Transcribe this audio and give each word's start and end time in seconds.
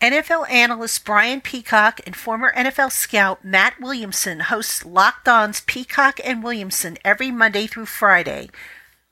NFL 0.00 0.50
analyst 0.50 1.04
Brian 1.04 1.40
Peacock 1.40 2.00
and 2.04 2.14
former 2.14 2.52
NFL 2.54 2.92
scout 2.92 3.44
Matt 3.44 3.80
Williamson 3.80 4.40
host 4.40 4.84
Locked 4.84 5.28
On's 5.28 5.62
Peacock 5.62 6.20
and 6.22 6.42
Williamson 6.42 6.98
every 7.04 7.30
Monday 7.30 7.66
through 7.66 7.86
Friday. 7.86 8.50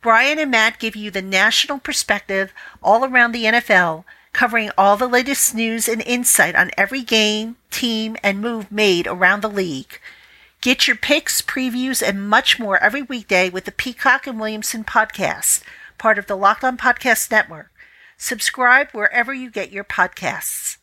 Brian 0.02 0.38
and 0.38 0.50
Matt 0.50 0.78
give 0.78 0.96
you 0.96 1.10
the 1.10 1.22
national 1.22 1.78
perspective 1.78 2.52
all 2.82 3.04
around 3.04 3.32
the 3.32 3.44
NFL, 3.44 4.04
covering 4.32 4.70
all 4.76 4.96
the 4.96 5.06
latest 5.06 5.54
news 5.54 5.88
and 5.88 6.02
insight 6.02 6.56
on 6.56 6.72
every 6.76 7.02
game, 7.02 7.56
team, 7.70 8.16
and 8.22 8.40
move 8.40 8.70
made 8.70 9.06
around 9.06 9.40
the 9.40 9.48
league. 9.48 10.00
Get 10.60 10.86
your 10.86 10.96
picks, 10.96 11.40
previews, 11.40 12.06
and 12.06 12.28
much 12.28 12.58
more 12.58 12.82
every 12.82 13.02
weekday 13.02 13.48
with 13.48 13.64
the 13.64 13.72
Peacock 13.72 14.26
and 14.26 14.38
Williamson 14.38 14.84
podcast, 14.84 15.62
part 15.98 16.18
of 16.18 16.26
the 16.26 16.36
Locked 16.36 16.64
On 16.64 16.76
Podcast 16.76 17.30
Network. 17.30 17.71
Subscribe 18.24 18.92
wherever 18.92 19.34
you 19.34 19.50
get 19.50 19.72
your 19.72 19.82
podcasts. 19.82 20.76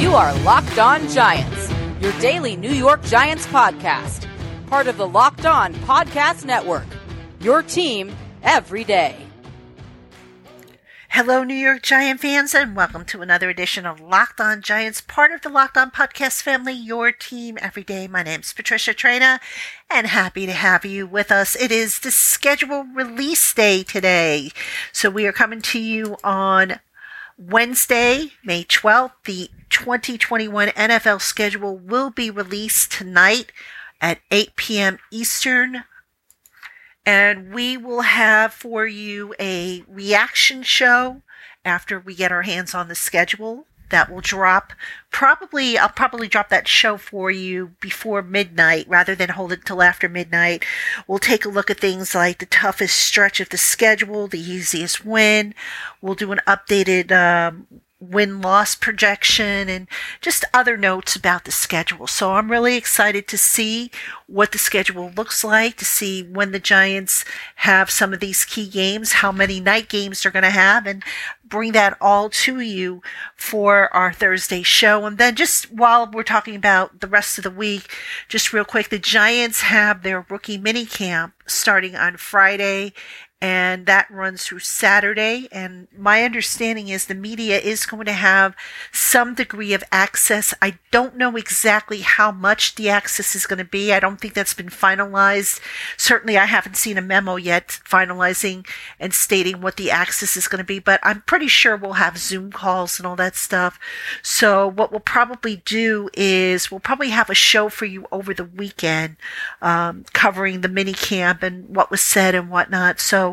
You 0.00 0.14
are 0.14 0.34
Locked 0.44 0.78
On 0.78 1.06
Giants, 1.10 1.70
your 2.00 2.12
daily 2.22 2.56
New 2.56 2.72
York 2.72 3.04
Giants 3.04 3.46
podcast, 3.48 4.26
part 4.68 4.86
of 4.86 4.96
the 4.96 5.06
Locked 5.06 5.44
On 5.44 5.74
Podcast 5.74 6.46
Network. 6.46 6.86
Your 7.38 7.62
team 7.62 8.16
every 8.42 8.84
day. 8.84 9.14
Hello, 11.14 11.44
New 11.44 11.54
York 11.54 11.82
Giant 11.82 12.18
fans, 12.18 12.56
and 12.56 12.74
welcome 12.74 13.04
to 13.04 13.22
another 13.22 13.48
edition 13.48 13.86
of 13.86 14.00
Locked 14.00 14.40
On 14.40 14.60
Giants, 14.60 15.00
part 15.00 15.30
of 15.30 15.42
the 15.42 15.48
Locked 15.48 15.76
On 15.76 15.92
Podcast 15.92 16.42
family, 16.42 16.72
your 16.72 17.12
team 17.12 17.56
every 17.60 17.84
day. 17.84 18.08
My 18.08 18.24
name's 18.24 18.52
Patricia 18.52 18.92
Traina, 18.92 19.38
and 19.88 20.08
happy 20.08 20.44
to 20.44 20.52
have 20.52 20.84
you 20.84 21.06
with 21.06 21.30
us. 21.30 21.54
It 21.54 21.70
is 21.70 22.00
the 22.00 22.10
schedule 22.10 22.82
release 22.92 23.54
day 23.54 23.84
today. 23.84 24.50
So 24.92 25.08
we 25.08 25.24
are 25.24 25.32
coming 25.32 25.62
to 25.62 25.78
you 25.78 26.16
on 26.24 26.80
Wednesday, 27.38 28.32
May 28.42 28.64
12th. 28.64 29.12
The 29.24 29.50
2021 29.70 30.70
NFL 30.70 31.20
schedule 31.20 31.76
will 31.78 32.10
be 32.10 32.28
released 32.28 32.90
tonight 32.90 33.52
at 34.00 34.18
8 34.32 34.56
p.m. 34.56 34.98
Eastern, 35.12 35.84
and 37.06 37.52
we 37.52 37.76
will 37.76 38.02
have 38.02 38.52
for 38.52 38.86
you 38.86 39.34
a 39.38 39.84
reaction 39.88 40.62
show 40.62 41.22
after 41.64 41.98
we 41.98 42.14
get 42.14 42.32
our 42.32 42.42
hands 42.42 42.74
on 42.74 42.88
the 42.88 42.94
schedule 42.94 43.66
that 43.90 44.10
will 44.10 44.20
drop. 44.20 44.72
Probably 45.10 45.78
i'll 45.78 45.88
probably 45.88 46.26
drop 46.26 46.48
that 46.48 46.66
show 46.66 46.96
for 46.96 47.30
you 47.30 47.72
before 47.80 48.22
midnight 48.22 48.86
rather 48.88 49.14
than 49.14 49.28
hold 49.30 49.52
it 49.52 49.64
till 49.64 49.82
after 49.82 50.08
midnight. 50.08 50.64
We'll 51.06 51.18
take 51.18 51.44
a 51.44 51.50
look 51.50 51.70
at 51.70 51.78
things 51.78 52.14
like 52.14 52.38
the 52.38 52.46
toughest 52.46 52.96
stretch 52.96 53.40
of 53.40 53.50
the 53.50 53.58
schedule 53.58 54.26
the 54.26 54.40
easiest 54.40 55.04
win. 55.04 55.54
We'll 56.00 56.14
do 56.14 56.32
an 56.32 56.40
updated 56.46 57.12
um, 57.12 57.66
win 58.10 58.40
loss 58.40 58.74
projection 58.74 59.68
and 59.68 59.88
just 60.20 60.44
other 60.52 60.76
notes 60.76 61.16
about 61.16 61.44
the 61.44 61.52
schedule. 61.52 62.06
So 62.06 62.32
I'm 62.32 62.50
really 62.50 62.76
excited 62.76 63.26
to 63.28 63.38
see 63.38 63.90
what 64.26 64.52
the 64.52 64.58
schedule 64.58 65.12
looks 65.16 65.44
like, 65.44 65.76
to 65.76 65.84
see 65.84 66.22
when 66.22 66.52
the 66.52 66.58
Giants 66.58 67.24
have 67.56 67.90
some 67.90 68.12
of 68.12 68.20
these 68.20 68.44
key 68.44 68.68
games, 68.68 69.12
how 69.12 69.32
many 69.32 69.60
night 69.60 69.88
games 69.88 70.22
they're 70.22 70.32
going 70.32 70.44
to 70.44 70.50
have, 70.50 70.86
and 70.86 71.02
bring 71.44 71.72
that 71.72 71.96
all 72.00 72.30
to 72.30 72.60
you 72.60 73.02
for 73.36 73.94
our 73.94 74.12
Thursday 74.12 74.62
show. 74.62 75.04
And 75.04 75.18
then 75.18 75.36
just 75.36 75.70
while 75.70 76.10
we're 76.10 76.22
talking 76.22 76.56
about 76.56 77.00
the 77.00 77.06
rest 77.06 77.38
of 77.38 77.44
the 77.44 77.50
week, 77.50 77.90
just 78.28 78.52
real 78.52 78.64
quick, 78.64 78.88
the 78.88 78.98
Giants 78.98 79.60
have 79.60 80.02
their 80.02 80.26
rookie 80.28 80.58
mini 80.58 80.86
camp 80.86 81.34
starting 81.46 81.94
on 81.94 82.16
Friday 82.16 82.92
and 83.40 83.84
that 83.84 84.10
runs 84.10 84.44
through 84.44 84.60
Saturday. 84.60 85.48
And 85.52 85.88
my 85.94 86.22
understanding 86.22 86.88
is 86.88 87.04
the 87.04 87.14
media 87.14 87.58
is 87.58 87.84
going 87.84 88.06
to 88.06 88.12
have 88.12 88.56
some 88.90 89.34
degree 89.34 89.74
of 89.74 89.84
access. 89.92 90.54
I 90.62 90.78
don't 90.90 91.16
know 91.16 91.36
exactly 91.36 92.00
how 92.00 92.32
much 92.32 92.76
the 92.76 92.88
access 92.88 93.34
is 93.34 93.46
going 93.46 93.58
to 93.58 93.64
be. 93.64 93.92
I 93.92 94.00
don't 94.00 94.18
think 94.18 94.32
that's 94.32 94.54
been 94.54 94.70
finalized. 94.70 95.60
Certainly, 95.98 96.38
I 96.38 96.46
haven't 96.46 96.76
seen 96.76 96.96
a 96.96 97.02
memo 97.02 97.36
yet 97.36 97.68
finalizing 97.68 98.66
and 98.98 99.12
stating 99.12 99.60
what 99.60 99.76
the 99.76 99.90
access 99.90 100.36
is 100.38 100.48
going 100.48 100.60
to 100.60 100.64
be, 100.64 100.78
but 100.78 101.00
I'm 101.02 101.20
pretty 101.22 101.48
sure 101.48 101.76
we'll 101.76 101.94
have 101.94 102.16
Zoom 102.16 102.50
calls 102.50 102.98
and 102.98 103.06
all 103.06 103.16
that 103.16 103.36
stuff. 103.36 103.78
So, 104.22 104.66
what 104.66 104.90
we'll 104.90 105.00
probably 105.00 105.56
do 105.56 106.08
is 106.14 106.70
we'll 106.70 106.80
probably 106.80 107.10
have 107.10 107.28
a 107.28 107.34
show 107.34 107.68
for 107.68 107.84
you 107.84 108.06
over 108.10 108.32
the 108.32 108.44
weekend 108.44 109.16
um, 109.60 110.04
covering 110.12 110.62
the 110.62 110.68
mini 110.68 110.94
camp 110.94 111.42
and 111.42 111.68
what 111.74 111.90
was 111.90 112.00
said 112.00 112.34
and 112.34 112.48
whatnot. 112.48 113.00
So, 113.00 113.23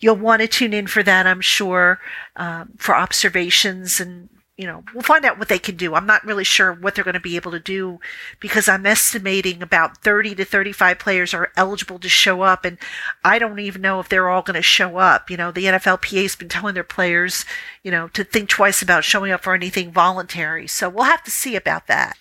you'll 0.00 0.16
want 0.16 0.42
to 0.42 0.48
tune 0.48 0.72
in 0.72 0.86
for 0.86 1.02
that, 1.02 1.26
I'm 1.26 1.40
sure, 1.40 2.00
um, 2.36 2.70
for 2.78 2.94
observations 2.94 4.00
and 4.00 4.28
you 4.56 4.68
know, 4.68 4.84
we'll 4.94 5.02
find 5.02 5.24
out 5.24 5.38
what 5.38 5.48
they 5.48 5.58
can 5.58 5.76
do. 5.76 5.94
I'm 5.94 6.06
not 6.06 6.24
really 6.24 6.44
sure 6.44 6.72
what 6.72 6.94
they're 6.94 7.02
going 7.02 7.14
to 7.14 7.20
be 7.20 7.34
able 7.34 7.50
to 7.50 7.58
do 7.58 7.98
because 8.38 8.68
I'm 8.68 8.86
estimating 8.86 9.62
about 9.62 9.98
30 9.98 10.36
to 10.36 10.44
35 10.44 10.98
players 10.98 11.34
are 11.34 11.50
eligible 11.56 11.98
to 11.98 12.08
show 12.08 12.42
up, 12.42 12.64
and 12.64 12.78
I 13.24 13.40
don't 13.40 13.58
even 13.58 13.82
know 13.82 13.98
if 13.98 14.08
they're 14.08 14.30
all 14.30 14.42
going 14.42 14.54
to 14.54 14.62
show 14.62 14.98
up. 14.98 15.28
You 15.28 15.36
know, 15.36 15.50
the 15.50 15.64
NFLPA 15.64 16.22
has 16.22 16.36
been 16.36 16.48
telling 16.48 16.74
their 16.74 16.84
players, 16.84 17.44
you 17.82 17.90
know, 17.90 18.06
to 18.08 18.22
think 18.22 18.48
twice 18.48 18.80
about 18.80 19.02
showing 19.02 19.32
up 19.32 19.42
for 19.42 19.54
anything 19.54 19.90
voluntary. 19.90 20.68
So 20.68 20.88
we'll 20.88 21.04
have 21.04 21.24
to 21.24 21.32
see 21.32 21.56
about 21.56 21.88
that. 21.88 22.16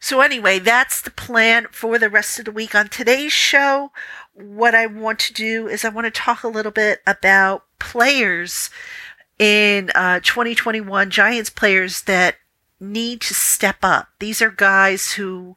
So 0.00 0.20
anyway, 0.20 0.60
that's 0.60 1.02
the 1.02 1.10
plan 1.10 1.66
for 1.72 1.98
the 1.98 2.08
rest 2.08 2.38
of 2.38 2.44
the 2.44 2.52
week. 2.52 2.76
On 2.76 2.86
today's 2.86 3.32
show, 3.32 3.90
what 4.40 4.74
I 4.74 4.86
want 4.86 5.18
to 5.20 5.32
do 5.32 5.66
is 5.68 5.84
I 5.84 5.88
want 5.88 6.06
to 6.06 6.10
talk 6.10 6.42
a 6.42 6.48
little 6.48 6.72
bit 6.72 7.00
about 7.06 7.64
players 7.78 8.70
in 9.38 9.90
uh, 9.94 10.20
2021, 10.20 11.10
Giants 11.10 11.50
players 11.50 12.02
that 12.02 12.36
need 12.80 13.20
to 13.22 13.34
step 13.34 13.78
up. 13.82 14.08
These 14.18 14.40
are 14.40 14.50
guys 14.50 15.12
who, 15.12 15.56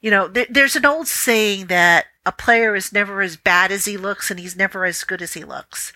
you 0.00 0.10
know, 0.10 0.28
th- 0.28 0.48
there's 0.50 0.76
an 0.76 0.86
old 0.86 1.08
saying 1.08 1.66
that 1.66 2.06
a 2.24 2.32
player 2.32 2.76
is 2.76 2.92
never 2.92 3.22
as 3.22 3.36
bad 3.36 3.72
as 3.72 3.84
he 3.84 3.96
looks 3.96 4.30
and 4.30 4.38
he's 4.38 4.56
never 4.56 4.84
as 4.84 5.02
good 5.02 5.22
as 5.22 5.34
he 5.34 5.44
looks. 5.44 5.92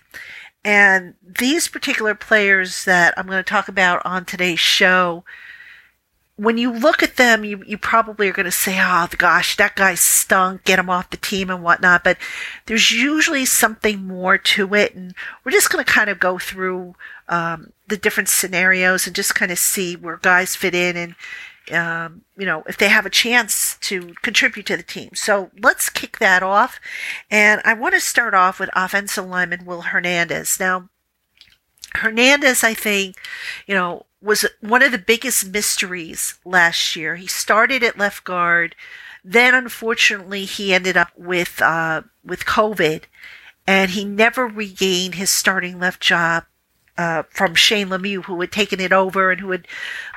And 0.63 1.13
these 1.23 1.69
particular 1.69 2.15
players 2.15 2.83
that 2.85 3.13
I'm 3.17 3.27
going 3.27 3.41
to 3.41 3.49
talk 3.49 3.69
about 3.69 4.05
on 4.05 4.25
today's 4.25 4.59
show 4.59 5.23
when 6.37 6.59
you 6.59 6.71
look 6.71 7.01
at 7.01 7.17
them, 7.17 7.43
you, 7.43 7.63
you 7.65 7.79
probably 7.79 8.29
are 8.29 8.33
going 8.33 8.45
to 8.45 8.51
say, 8.51 8.77
oh 8.79 9.07
gosh, 9.17 9.57
that 9.57 9.75
guy 9.75 9.95
stunk, 9.95 10.63
get 10.63 10.77
him 10.77 10.89
off 10.89 11.09
the 11.09 11.17
team 11.17 11.49
and 11.49 11.63
whatnot. 11.63 12.03
But 12.03 12.17
there's 12.67 12.91
usually 12.91 13.43
something 13.43 14.05
more 14.05 14.37
to 14.37 14.75
it. 14.75 14.95
And 14.95 15.15
we're 15.43 15.51
just 15.51 15.71
going 15.71 15.83
to 15.83 15.91
kind 15.91 16.11
of 16.11 16.19
go 16.19 16.37
through 16.37 16.95
um, 17.27 17.73
the 17.87 17.97
different 17.97 18.29
scenarios 18.29 19.07
and 19.07 19.15
just 19.15 19.33
kind 19.33 19.51
of 19.51 19.57
see 19.57 19.95
where 19.95 20.17
guys 20.17 20.55
fit 20.55 20.75
in 20.75 20.95
and, 20.95 21.15
um, 21.75 22.21
you 22.37 22.45
know, 22.45 22.63
if 22.67 22.77
they 22.77 22.89
have 22.89 23.07
a 23.07 23.11
chance 23.11 23.75
to 23.81 24.13
contribute 24.21 24.67
to 24.67 24.77
the 24.77 24.83
team. 24.83 25.09
So 25.15 25.49
let's 25.59 25.89
kick 25.89 26.19
that 26.19 26.43
off. 26.43 26.79
And 27.31 27.61
I 27.65 27.73
want 27.73 27.95
to 27.95 27.99
start 27.99 28.35
off 28.35 28.59
with 28.59 28.69
offensive 28.75 29.25
lineman 29.25 29.65
Will 29.65 29.81
Hernandez. 29.81 30.59
Now, 30.59 30.89
Hernandez, 31.95 32.63
I 32.63 32.75
think, 32.75 33.17
you 33.65 33.73
know, 33.73 34.05
was 34.21 34.45
one 34.61 34.81
of 34.81 34.91
the 34.91 34.97
biggest 34.97 35.47
mysteries 35.49 36.39
last 36.43 36.95
year. 36.95 37.15
He 37.15 37.27
started 37.27 37.83
at 37.83 37.97
left 37.97 38.23
guard, 38.23 38.75
then 39.23 39.53
unfortunately 39.53 40.45
he 40.45 40.73
ended 40.73 40.97
up 40.97 41.11
with 41.15 41.61
uh, 41.61 42.03
with 42.23 42.45
COVID, 42.45 43.03
and 43.65 43.91
he 43.91 44.05
never 44.05 44.47
regained 44.47 45.15
his 45.15 45.29
starting 45.29 45.79
left 45.79 46.01
job 46.01 46.45
uh, 46.97 47.23
from 47.29 47.55
Shane 47.55 47.89
Lemieux, 47.89 48.23
who 48.23 48.39
had 48.41 48.51
taken 48.51 48.79
it 48.79 48.91
over 48.91 49.31
and 49.31 49.41
who 49.41 49.51
had 49.51 49.67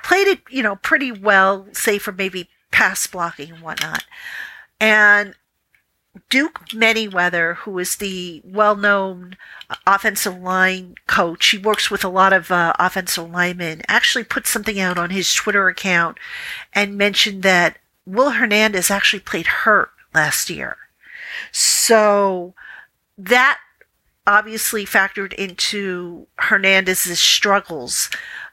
played 0.03 0.29
it, 0.29 0.41
you 0.49 0.63
know, 0.63 0.77
pretty 0.77 1.13
well, 1.13 1.67
say 1.73 1.99
for 1.99 2.13
maybe 2.13 2.49
pass 2.71 3.07
blocking 3.07 3.53
and 3.53 3.63
whatnot. 3.63 4.05
And 4.81 5.35
Duke 6.29 6.69
Manyweather, 6.71 7.57
who 7.57 7.79
is 7.79 7.97
the 7.97 8.43
well-known 8.45 9.37
offensive 9.87 10.39
line 10.39 10.95
coach, 11.07 11.49
he 11.49 11.59
works 11.59 11.91
with 11.91 12.05
a 12.05 12.09
lot 12.09 12.33
of 12.33 12.51
uh, 12.51 12.73
offensive 12.79 13.31
linemen, 13.31 13.83
actually 13.89 14.25
put 14.25 14.47
something 14.47 14.79
out 14.79 14.99
on 14.99 15.11
his 15.11 15.33
Twitter 15.33 15.69
account 15.69 16.19
and 16.75 16.99
mentioned 16.99 17.43
that 17.43 17.79
Will 18.07 18.31
Hernandez 18.31 18.91
actually 18.91 19.21
played 19.21 19.47
hurt 19.47 19.91
last 20.15 20.51
year. 20.51 20.77
So 21.53 22.55
that 23.17 23.59
obviously 24.27 24.85
factored 24.85 25.33
into 25.35 26.27
Hernandez's 26.37 27.19
struggles. 27.19 28.11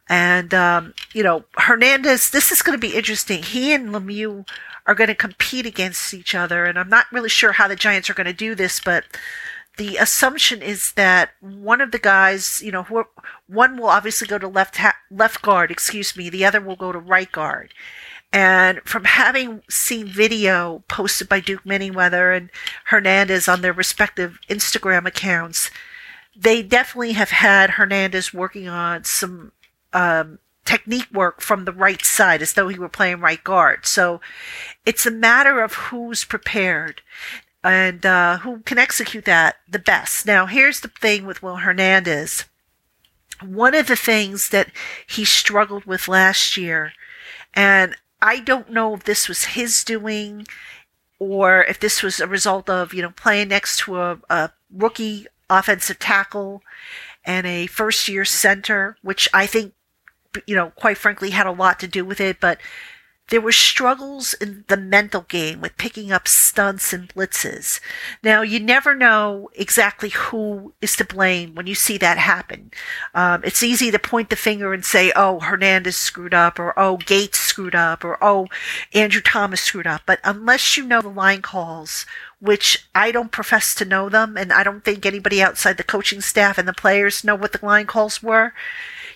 And, 0.09 0.53
um, 0.53 0.93
you 1.13 1.23
know, 1.23 1.43
Hernandez, 1.57 2.29
this 2.29 2.51
is 2.51 2.61
going 2.61 2.79
to 2.79 2.87
be 2.87 2.95
interesting. 2.95 3.43
He 3.43 3.73
and 3.73 3.89
Lemieux 3.89 4.47
are 4.85 4.95
going 4.95 5.09
to 5.09 5.15
compete 5.15 5.65
against 5.65 6.13
each 6.13 6.33
other. 6.33 6.65
And 6.65 6.79
I'm 6.79 6.89
not 6.89 7.07
really 7.11 7.29
sure 7.29 7.51
how 7.51 7.67
the 7.67 7.75
Giants 7.75 8.09
are 8.09 8.13
going 8.13 8.25
to 8.25 8.33
do 8.33 8.55
this, 8.55 8.79
but 8.79 9.03
the 9.77 9.97
assumption 9.97 10.61
is 10.61 10.93
that 10.93 11.31
one 11.39 11.81
of 11.81 11.91
the 11.91 11.99
guys, 11.99 12.61
you 12.63 12.71
know, 12.71 13.05
one 13.47 13.77
will 13.77 13.87
obviously 13.87 14.27
go 14.27 14.37
to 14.37 14.47
left 14.47 14.77
ha- 14.77 14.97
left 15.11 15.41
guard, 15.41 15.71
excuse 15.71 16.15
me, 16.17 16.29
the 16.29 16.45
other 16.45 16.59
will 16.59 16.75
go 16.75 16.91
to 16.91 16.99
right 16.99 17.31
guard. 17.31 17.73
And 18.33 18.81
from 18.83 19.05
having 19.05 19.61
seen 19.69 20.07
video 20.07 20.83
posted 20.87 21.29
by 21.29 21.39
Duke 21.39 21.63
Manyweather 21.63 22.35
and 22.35 22.49
Hernandez 22.85 23.47
on 23.47 23.61
their 23.61 23.71
respective 23.71 24.39
Instagram 24.49 25.05
accounts, 25.05 25.69
they 26.35 26.61
definitely 26.61 27.13
have 27.13 27.29
had 27.29 27.71
Hernandez 27.71 28.33
working 28.33 28.67
on 28.67 29.03
some 29.05 29.51
um, 29.93 30.39
technique 30.65 31.09
work 31.13 31.41
from 31.41 31.65
the 31.65 31.71
right 31.71 32.03
side 32.03 32.41
as 32.41 32.53
though 32.53 32.67
he 32.67 32.77
were 32.77 32.89
playing 32.89 33.21
right 33.21 33.43
guard. 33.43 33.85
So 33.85 34.19
it's 34.85 35.05
a 35.05 35.11
matter 35.11 35.61
of 35.61 35.73
who's 35.73 36.25
prepared 36.25 37.01
and 37.63 38.05
uh, 38.05 38.39
who 38.39 38.59
can 38.59 38.77
execute 38.77 39.25
that 39.25 39.55
the 39.67 39.79
best. 39.79 40.25
Now, 40.25 40.45
here's 40.45 40.81
the 40.81 40.89
thing 40.89 41.25
with 41.25 41.41
Will 41.41 41.57
Hernandez. 41.57 42.45
One 43.41 43.75
of 43.75 43.87
the 43.87 43.95
things 43.95 44.49
that 44.49 44.71
he 45.07 45.23
struggled 45.25 45.85
with 45.85 46.07
last 46.07 46.57
year, 46.57 46.93
and 47.53 47.95
I 48.21 48.39
don't 48.39 48.71
know 48.71 48.95
if 48.95 49.03
this 49.03 49.27
was 49.27 49.45
his 49.45 49.83
doing 49.83 50.47
or 51.19 51.63
if 51.63 51.79
this 51.79 52.03
was 52.03 52.19
a 52.19 52.27
result 52.27 52.69
of, 52.69 52.93
you 52.93 53.01
know, 53.01 53.11
playing 53.11 53.49
next 53.49 53.79
to 53.79 53.99
a, 53.99 54.19
a 54.29 54.51
rookie 54.71 55.27
offensive 55.49 55.99
tackle 55.99 56.61
and 57.27 57.45
a 57.45 57.67
first 57.67 58.07
year 58.07 58.25
center, 58.25 58.97
which 59.03 59.29
I 59.33 59.45
think 59.45 59.73
you 60.45 60.55
know, 60.55 60.71
quite 60.71 60.97
frankly, 60.97 61.31
had 61.31 61.47
a 61.47 61.51
lot 61.51 61.79
to 61.79 61.87
do 61.87 62.05
with 62.05 62.21
it, 62.21 62.39
but 62.39 62.59
there 63.29 63.41
were 63.41 63.51
struggles 63.51 64.33
in 64.33 64.63
the 64.67 64.77
mental 64.77 65.21
game 65.21 65.59
with 65.59 65.77
picking 65.77 66.11
up 66.11 66.27
stunts 66.27 66.93
and 66.93 67.09
blitzes. 67.09 67.81
Now, 68.23 68.41
you 68.41 68.59
never 68.59 68.95
know 68.95 69.49
exactly 69.53 70.09
who 70.09 70.73
is 70.81 70.95
to 70.95 71.05
blame 71.05 71.53
when 71.53 71.67
you 71.67 71.75
see 71.75 71.97
that 71.97 72.17
happen. 72.17 72.71
Um, 73.13 73.43
it's 73.43 73.63
easy 73.63 73.91
to 73.91 73.99
point 73.99 74.29
the 74.29 74.35
finger 74.35 74.73
and 74.73 74.85
say, 74.85 75.11
oh, 75.15 75.39
Hernandez 75.39 75.97
screwed 75.97 76.33
up, 76.33 76.57
or 76.57 76.73
oh, 76.79 76.97
Gates 76.97 77.39
screwed 77.39 77.75
up, 77.75 78.05
or 78.05 78.17
oh, 78.23 78.47
Andrew 78.93 79.21
Thomas 79.21 79.61
screwed 79.61 79.87
up. 79.87 80.03
But 80.05 80.19
unless 80.23 80.77
you 80.77 80.85
know 80.85 81.01
the 81.01 81.09
line 81.09 81.41
calls, 81.41 82.05
which 82.39 82.87
I 82.95 83.11
don't 83.11 83.31
profess 83.31 83.75
to 83.75 83.85
know 83.85 84.09
them, 84.09 84.37
and 84.37 84.53
I 84.53 84.63
don't 84.63 84.83
think 84.85 85.05
anybody 85.05 85.41
outside 85.41 85.77
the 85.77 85.83
coaching 85.83 86.21
staff 86.21 86.57
and 86.57 86.67
the 86.67 86.73
players 86.73 87.23
know 87.23 87.35
what 87.35 87.51
the 87.51 87.65
line 87.65 87.87
calls 87.87 88.23
were, 88.23 88.53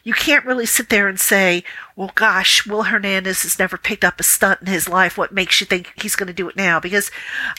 you 0.04 0.14
can't 0.14 0.46
really 0.46 0.66
sit 0.66 0.90
there 0.90 1.08
and 1.08 1.20
say, 1.20 1.64
well, 1.96 2.12
gosh, 2.16 2.66
Will 2.66 2.84
Hernandez 2.84 3.44
has 3.44 3.60
never 3.60 3.78
picked 3.78 4.04
up 4.04 4.20
a 4.20 4.24
stunt 4.24 4.62
in 4.62 4.68
his 4.68 4.90
life. 4.90 5.18
What 5.18 5.32
makes 5.32 5.62
you 5.62 5.68
think 5.68 5.92
he's 6.02 6.16
going 6.16 6.28
to 6.28 6.34
do 6.34 6.50
it 6.50 6.56
now? 6.56 6.80
Because 6.80 7.12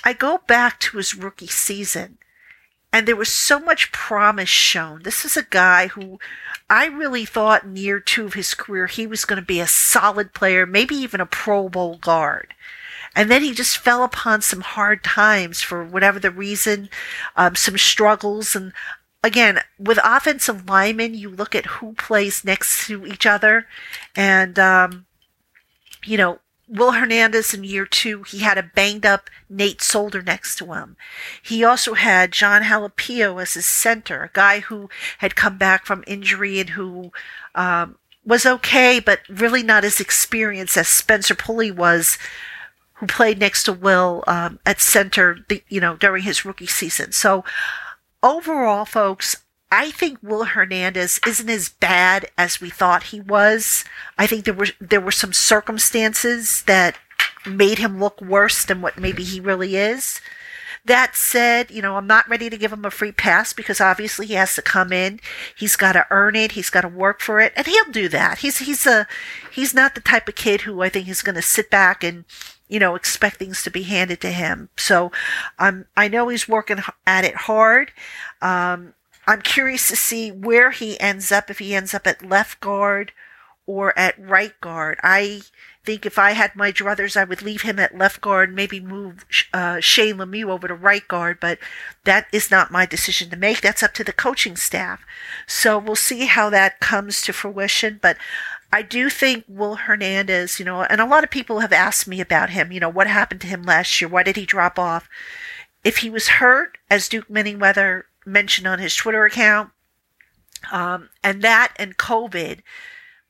I 0.05 0.13
go 0.13 0.41
back 0.47 0.81
to 0.81 0.97
his 0.97 1.15
rookie 1.15 1.47
season 1.47 2.19
and 2.93 3.09
there 3.09 3.17
was 3.17 3.31
so 3.31 3.59
much 3.59 3.91
promise 3.91 4.51
shown. 4.51 5.03
This 5.03 5.25
is 5.25 5.37
a 5.37 5.45
guy 5.45 5.87
who 5.89 6.19
I 6.69 6.87
really 6.87 7.25
thought 7.25 7.65
in 7.65 7.77
year 7.77 8.01
two 8.01 8.27
of 8.27 8.35
his 8.35 8.55
career 8.55 8.87
he 8.87 9.07
was 9.07 9.25
going 9.25 9.41
to 9.41 9.47
be 9.47 9.61
a 9.61 9.67
solid 9.67 10.35
player, 10.35 10.67
maybe 10.67 10.95
even 10.97 11.21
a 11.21 11.27
Pro 11.27 11.69
Bowl 11.69 11.97
guard. 11.97 12.55
And 13.15 13.31
then 13.31 13.43
he 13.43 13.53
just 13.53 13.79
fell 13.79 14.05
upon 14.05 14.41
some 14.41 14.63
hard 14.63 15.05
times 15.05 15.61
for 15.61 15.85
whatever 15.85 16.19
the 16.19 16.31
reason, 16.31 16.89
um, 17.37 17.55
some 17.57 17.77
struggles. 17.77 18.57
And 18.57 18.73
again, 19.23 19.61
with 19.79 19.99
offensive 20.03 20.69
linemen, 20.69 21.15
you 21.15 21.29
look 21.29 21.55
at 21.55 21.67
who 21.67 21.93
plays 21.95 22.45
next 22.45 22.87
to 22.87 23.07
each 23.07 23.27
other. 23.27 23.67
And, 24.17 24.59
um, 24.59 25.07
you 26.05 26.17
know, 26.17 26.41
Will 26.69 26.93
Hernandez 26.93 27.53
in 27.53 27.65
year 27.65 27.85
two, 27.85 28.23
he 28.23 28.39
had 28.39 28.57
a 28.57 28.63
banged 28.63 29.05
up 29.05 29.29
Nate 29.51 29.83
Solder 29.83 30.23
next 30.23 30.57
to 30.57 30.73
him. 30.73 30.97
He 31.43 31.63
also 31.63 31.95
had 31.95 32.33
Jon 32.33 32.63
Halapio 32.63 33.41
as 33.43 33.55
his 33.55 33.67
center, 33.67 34.23
a 34.23 34.31
guy 34.33 34.61
who 34.61 34.89
had 35.19 35.37
come 35.37 35.59
back 35.59 35.85
from 35.85 36.03
injury 36.07 36.61
and 36.61 36.71
who 36.71 37.13
um, 37.55 37.97
was 38.25 38.47
okay, 38.47 39.01
but 39.01 39.21
really 39.29 39.63
not 39.63 39.85
as 39.85 40.01
experienced 40.01 40.77
as 40.77 40.89
Spencer 40.89 41.35
Pulley 41.35 41.71
was, 41.71 42.17
who 42.95 43.07
played 43.07 43.39
next 43.39 43.65
to 43.65 43.73
Will 43.73 44.25
um, 44.27 44.59
at 44.65 44.81
center, 44.81 45.41
the, 45.49 45.63
you 45.69 45.81
know, 45.81 45.97
during 45.97 46.23
his 46.23 46.45
rookie 46.45 46.67
season. 46.67 47.13
So 47.13 47.45
overall, 48.23 48.85
folks, 48.85 49.37
I 49.71 49.91
think 49.91 50.19
Will 50.23 50.45
Hernandez 50.45 51.19
isn't 51.27 51.49
as 51.49 51.71
bad 51.71 52.27
as 52.37 52.61
we 52.61 52.71
thought 52.71 53.05
he 53.05 53.21
was. 53.21 53.85
I 54.19 54.27
think 54.27 54.45
there 54.45 54.55
were 54.55 54.69
there 54.81 55.01
were 55.01 55.11
some 55.11 55.33
circumstances 55.33 56.63
that 56.65 56.99
made 57.47 57.79
him 57.79 57.99
look 57.99 58.21
worse 58.21 58.65
than 58.65 58.83
what 58.83 58.99
maybe 58.99 59.25
he 59.25 59.41
really 59.41 59.77
is. 59.77 60.21
That 60.85 61.15
said, 61.15 61.71
you 61.71 61.81
know, 61.81 61.97
I'm 61.97 62.09
not 62.09 62.29
ready 62.29 62.51
to 62.51 62.59
give 62.59 62.73
him 62.73 62.85
a 62.85 62.91
free 62.91 63.13
pass 63.13 63.53
because 63.53 63.81
obviously 63.81 64.27
he 64.27 64.35
has 64.35 64.57
to 64.57 64.63
come 64.63 64.93
in. 64.93 65.21
He's 65.57 65.77
got 65.77 65.93
to 65.93 66.07
earn 66.11 66.35
it. 66.35 66.53
He's 66.53 66.71
got 66.71 66.81
to 66.81 66.89
work 66.89 67.21
for 67.21 67.41
it, 67.41 67.53
and 67.55 67.67
he'll 67.67 67.93
do 67.93 68.09
that. 68.09 68.39
He's 68.39 68.59
he's 68.59 68.87
a 68.87 69.07
he's 69.53 69.75
not 69.75 69.95
the 69.95 70.01
type 70.01 70.29
of 70.29 70.35
kid 70.35 70.63
who 70.63 70.83
I 70.83 70.89
think 70.89 71.09
is 71.09 71.23
going 71.23 71.37
to 71.37 71.43
sit 71.43 71.71
back 71.71 72.03
and 72.03 72.25
you 72.73 72.79
know, 72.79 72.95
expect 72.95 73.37
things 73.37 73.63
to 73.63 73.71
be 73.71 73.83
handed 73.83 74.19
to 74.23 74.31
him. 74.31 74.71
So 74.79 75.13
I'm 75.59 75.85
I 75.95 76.09
know 76.09 76.29
he's 76.29 76.49
working 76.49 76.79
at 77.07 77.25
it 77.25 77.35
hard. 77.35 77.93
Um, 78.41 78.95
I'm 79.27 79.43
curious 79.43 79.89
to 79.89 79.97
see 79.97 80.33
where 80.33 80.71
he 80.71 80.99
ends 80.99 81.31
up, 81.31 81.51
if 81.51 81.59
he 81.59 81.75
ends 81.75 81.93
up 81.93 82.07
at 82.07 82.27
left 82.27 82.61
guard 82.61 83.13
or 83.67 83.97
at 83.99 84.19
right 84.19 84.61
guard. 84.61 84.99
I 85.03 85.43
think 85.85 86.07
if 86.07 86.19
I 86.19 86.33
had 86.33 86.55
my 86.55 86.73
druthers, 86.73 87.17
I 87.17 87.25
would 87.25 87.43
leave 87.43 87.63
him 87.63 87.79
at 87.79 87.97
left 87.97 88.21
guard, 88.21 88.55
maybe 88.55 88.81
move 88.81 89.25
uh, 89.53 89.81
Shane 89.81 90.17
Lemieux 90.17 90.49
over 90.49 90.69
to 90.69 90.75
right 90.75 91.07
guard, 91.07 91.39
but 91.41 91.59
that 92.05 92.27
is 92.33 92.51
not 92.51 92.71
my 92.71 92.87
decision 92.87 93.31
to 93.31 93.37
make. 93.37 93.61
That's 93.61 93.83
up 93.83 93.95
to 93.95 94.05
the 94.05 94.13
coaching 94.13 94.57
staff. 94.57 95.05
So 95.47 95.79
we'll 95.79 95.97
see 95.97 96.27
how 96.27 96.51
that 96.51 96.81
comes 96.81 97.23
to 97.23 97.33
fruition. 97.33 97.99
But 98.01 98.17
I 98.73 98.83
do 98.83 99.11
think 99.11 99.45
Will 99.49 99.77
Hernandez, 99.77 100.59
you 100.59 100.65
know, 100.65 100.83
and 100.83 101.01
a 101.01 101.07
lot 101.07 101.25
of 101.25 101.31
people 101.31 101.61
have 101.61 101.73
asked 101.73 102.09
me 102.09 102.21
about 102.21 102.51
him, 102.51 102.73
you 102.73 102.81
know, 102.81 102.89
what 102.89 103.07
happened 103.07 103.41
to 103.43 103.47
him 103.47 103.63
last 103.63 104.01
year? 104.01 104.09
Why 104.09 104.23
did 104.23 104.37
he 104.37 104.47
drop 104.47 104.79
off? 104.79 105.09
If 105.85 105.99
he 105.99 106.11
was 106.11 106.29
hurt, 106.29 106.79
as 106.89 107.09
Duke 107.09 107.29
Manyweather 107.29 108.05
mentioned 108.25 108.67
on 108.67 108.79
his 108.79 108.95
Twitter 108.95 109.25
account, 109.25 109.71
um, 110.71 111.11
and 111.25 111.43
that 111.43 111.75
and 111.77 111.99
COVID, 111.99 112.61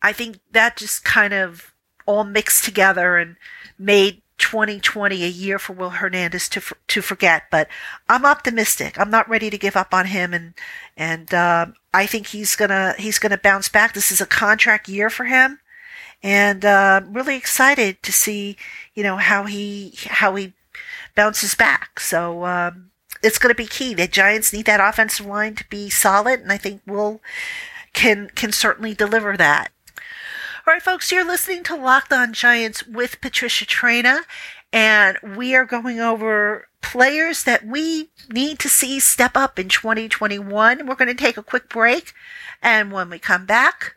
I 0.03 0.13
think 0.13 0.41
that 0.53 0.77
just 0.77 1.05
kind 1.05 1.33
of 1.33 1.75
all 2.07 2.25
mixed 2.25 2.65
together 2.65 3.17
and 3.17 3.37
made 3.79 4.23
2020 4.39 5.23
a 5.23 5.29
year 5.29 5.59
for 5.59 5.73
Will 5.73 5.91
Hernandez 5.91 6.49
to 6.51 6.63
to 6.89 7.03
forget. 7.03 7.45
But 7.51 7.69
I'm 8.09 8.27
optimistic. 8.27 8.99
I'm 8.99 9.11
not 9.11 9.29
ready 9.29 9.51
to 9.51 9.59
give 9.59 9.77
up 9.77 9.95
on 9.95 10.07
him, 10.07 10.35
and 10.35 10.55
and 10.97 11.33
uh, 11.33 11.67
I 11.95 12.07
think 12.07 12.29
he's 12.29 12.57
gonna 12.57 12.95
he's 12.99 13.19
gonna 13.19 13.39
bounce 13.39 13.69
back. 13.69 13.95
This 13.95 14.11
is 14.11 14.21
a 14.21 14.27
contract 14.27 14.89
year 14.89 15.11
for 15.11 15.25
him, 15.25 15.61
and 16.23 16.65
uh, 16.65 17.03
really 17.07 17.37
excited 17.37 18.03
to 18.03 18.13
see 18.13 18.57
you 18.95 19.03
know 19.03 19.17
how 19.17 19.45
he 19.45 19.95
how 20.07 20.35
he 20.35 20.55
bounces 21.15 21.55
back. 21.55 22.01
So 22.01 22.45
um, 22.45 22.91
it's 23.23 23.39
going 23.39 23.55
to 23.55 23.63
be 23.63 23.67
key. 23.67 23.95
The 23.95 24.09
Giants 24.09 24.53
need 24.53 24.67
that 24.67 24.81
offensive 24.81 25.27
line 25.27 25.55
to 25.57 25.65
be 25.69 25.91
solid, 25.91 26.41
and 26.41 26.53
I 26.53 26.57
think 26.57 26.83
Will 26.87 27.21
can 27.93 28.31
can 28.35 28.53
certainly 28.53 28.95
deliver 28.95 29.37
that. 29.37 29.71
All 30.65 30.73
right, 30.73 30.81
folks, 30.81 31.11
you're 31.11 31.27
listening 31.27 31.65
to 31.65 31.75
Locked 31.75 32.13
On 32.13 32.33
Giants 32.33 32.87
with 32.87 33.21
Patricia 33.21 33.67
Traina, 33.67 34.21
and 34.73 35.19
we 35.37 35.57
are 35.57 35.65
going 35.65 35.99
over 35.99 36.69
players 36.81 37.43
that 37.43 37.67
we 37.67 38.11
need 38.31 38.61
to 38.61 38.69
see 38.69 39.01
step 39.01 39.37
up 39.37 39.59
in 39.59 39.69
2021. 39.69 40.87
We're 40.87 40.95
going 40.95 41.09
to 41.09 41.15
take 41.17 41.37
a 41.37 41.43
quick 41.43 41.69
break, 41.69 42.13
and 42.63 42.93
when 42.93 43.11
we 43.11 43.19
come 43.19 43.45
back, 43.45 43.97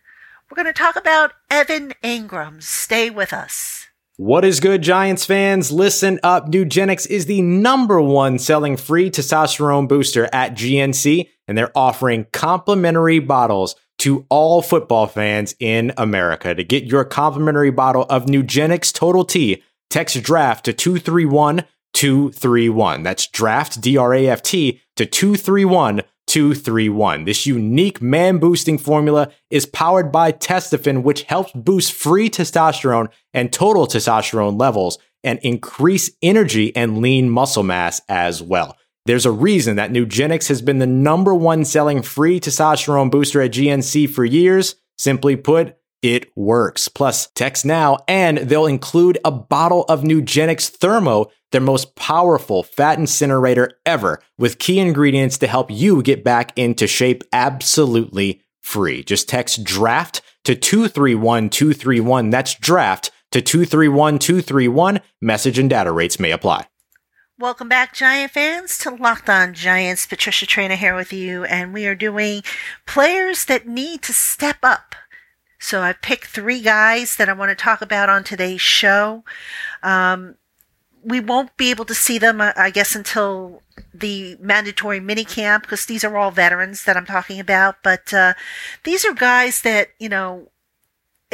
we're 0.49 0.55
going 0.55 0.65
to 0.65 0.73
talk 0.73 0.95
about 0.95 1.33
Evan 1.51 1.93
Engram. 2.03 2.63
Stay 2.63 3.11
with 3.11 3.31
us. 3.31 3.85
What 4.17 4.43
is 4.43 4.59
good, 4.59 4.81
Giants 4.81 5.23
fans? 5.23 5.71
Listen 5.71 6.19
up. 6.23 6.49
Nugenix 6.49 7.05
is 7.07 7.27
the 7.27 7.43
number 7.43 8.01
one 8.01 8.39
selling 8.39 8.75
free 8.75 9.11
testosterone 9.11 9.87
booster 9.87 10.27
at 10.33 10.55
GNC, 10.55 11.29
and 11.47 11.55
they're 11.55 11.77
offering 11.77 12.25
complimentary 12.31 13.19
bottles 13.19 13.75
to 13.99 14.25
all 14.29 14.61
football 14.61 15.07
fans 15.07 15.55
in 15.59 15.93
America. 15.97 16.53
To 16.53 16.63
get 16.63 16.85
your 16.85 17.05
complimentary 17.05 17.71
bottle 17.71 18.05
of 18.09 18.25
Nugenix 18.25 18.93
Total 18.93 19.23
T, 19.25 19.63
text 19.89 20.21
draft 20.21 20.65
to 20.65 20.73
231 20.73 21.63
231. 21.93 23.03
That's 23.03 23.27
draft, 23.27 23.79
D 23.79 23.97
R 23.97 24.13
A 24.13 24.27
F 24.27 24.41
T, 24.41 24.81
to 24.97 25.05
231 25.05 26.01
231. 26.27 27.25
This 27.25 27.45
unique 27.45 28.01
man 28.01 28.37
boosting 28.37 28.77
formula 28.77 29.31
is 29.49 29.65
powered 29.65 30.11
by 30.11 30.31
Testofen, 30.31 31.03
which 31.03 31.23
helps 31.23 31.51
boost 31.53 31.93
free 31.93 32.29
testosterone 32.29 33.09
and 33.33 33.53
total 33.53 33.87
testosterone 33.87 34.59
levels 34.59 34.97
and 35.23 35.39
increase 35.39 36.11
energy 36.21 36.75
and 36.75 36.99
lean 36.99 37.29
muscle 37.29 37.63
mass 37.63 38.01
as 38.09 38.41
well. 38.41 38.77
There's 39.05 39.25
a 39.27 39.31
reason 39.31 39.75
that 39.75 39.91
Nugenix 39.91 40.47
has 40.47 40.63
been 40.63 40.79
the 40.79 40.87
number 40.87 41.35
one 41.35 41.63
selling 41.63 42.01
free 42.01 42.39
testosterone 42.39 43.11
booster 43.11 43.39
at 43.39 43.51
GNC 43.51 44.09
for 44.09 44.25
years. 44.25 44.75
Simply 44.97 45.35
put, 45.35 45.77
it 46.01 46.35
works. 46.35 46.87
Plus, 46.87 47.27
text 47.35 47.65
now 47.65 47.99
and 48.07 48.39
they'll 48.39 48.65
include 48.65 49.19
a 49.23 49.29
bottle 49.29 49.85
of 49.89 50.01
Nugenix 50.01 50.69
Thermo, 50.69 51.31
their 51.51 51.61
most 51.61 51.95
powerful 51.95 52.63
fat 52.63 52.97
incinerator 52.97 53.77
ever, 53.85 54.23
with 54.39 54.57
key 54.57 54.79
ingredients 54.79 55.37
to 55.37 55.47
help 55.47 55.69
you 55.69 56.01
get 56.01 56.23
back 56.23 56.57
into 56.57 56.87
shape 56.87 57.23
absolutely 57.31 58.41
free. 58.63 59.03
Just 59.03 59.29
text 59.29 59.63
DRAFT 59.63 60.21
to 60.45 60.55
231231. 60.55 62.31
That's 62.31 62.55
DRAFT 62.55 63.11
to 63.31 63.41
231 63.41 64.17
231. 64.17 64.99
Message 65.21 65.59
and 65.59 65.69
data 65.69 65.91
rates 65.91 66.19
may 66.19 66.31
apply. 66.31 66.65
Welcome 67.37 67.67
back, 67.67 67.93
Giant 67.93 68.31
fans, 68.31 68.77
to 68.77 68.91
Locked 68.91 69.29
On 69.29 69.53
Giants. 69.53 70.07
Patricia 70.07 70.45
Traina 70.45 70.77
here 70.77 70.95
with 70.95 71.11
you, 71.11 71.43
and 71.43 71.73
we 71.73 71.85
are 71.85 71.93
doing 71.93 72.43
players 72.85 73.43
that 73.43 73.67
need 73.67 74.03
to 74.03 74.13
step 74.13 74.55
up. 74.63 74.95
So 75.59 75.81
I 75.81 75.91
picked 75.91 76.27
three 76.27 76.61
guys 76.61 77.17
that 77.17 77.27
I 77.27 77.33
want 77.33 77.49
to 77.49 77.61
talk 77.61 77.81
about 77.81 78.07
on 78.07 78.23
today's 78.23 78.61
show. 78.61 79.25
Um, 79.83 80.35
we 81.03 81.19
won't 81.19 81.57
be 81.57 81.71
able 81.71 81.83
to 81.85 81.93
see 81.93 82.17
them, 82.17 82.39
uh, 82.39 82.53
I 82.55 82.69
guess, 82.69 82.95
until 82.95 83.63
the 83.93 84.37
mandatory 84.39 85.01
mini 85.01 85.25
camp 85.25 85.63
because 85.63 85.87
these 85.87 86.05
are 86.05 86.15
all 86.15 86.31
veterans 86.31 86.85
that 86.85 86.95
I'm 86.95 87.05
talking 87.05 87.41
about. 87.41 87.83
But 87.83 88.13
uh, 88.13 88.35
these 88.85 89.03
are 89.03 89.13
guys 89.13 89.61
that 89.63 89.89
you 89.99 90.07
know 90.07 90.51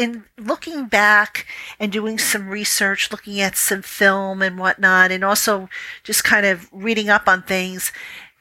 in 0.02 0.26
looking 0.38 0.88
back 0.88 1.46
and 1.80 1.92
doing 1.92 2.18
some 2.18 2.50
research, 2.50 3.12
looking 3.12 3.40
at 3.40 3.56
some 3.56 3.82
film 3.82 4.42
and 4.42 4.58
whatnot, 4.58 5.12
and 5.12 5.24
also 5.24 5.70
just 6.04 6.24
kind 6.24 6.46
of 6.46 6.68
reading 6.72 7.10
up 7.10 7.28
on 7.28 7.44
things, 7.44 7.92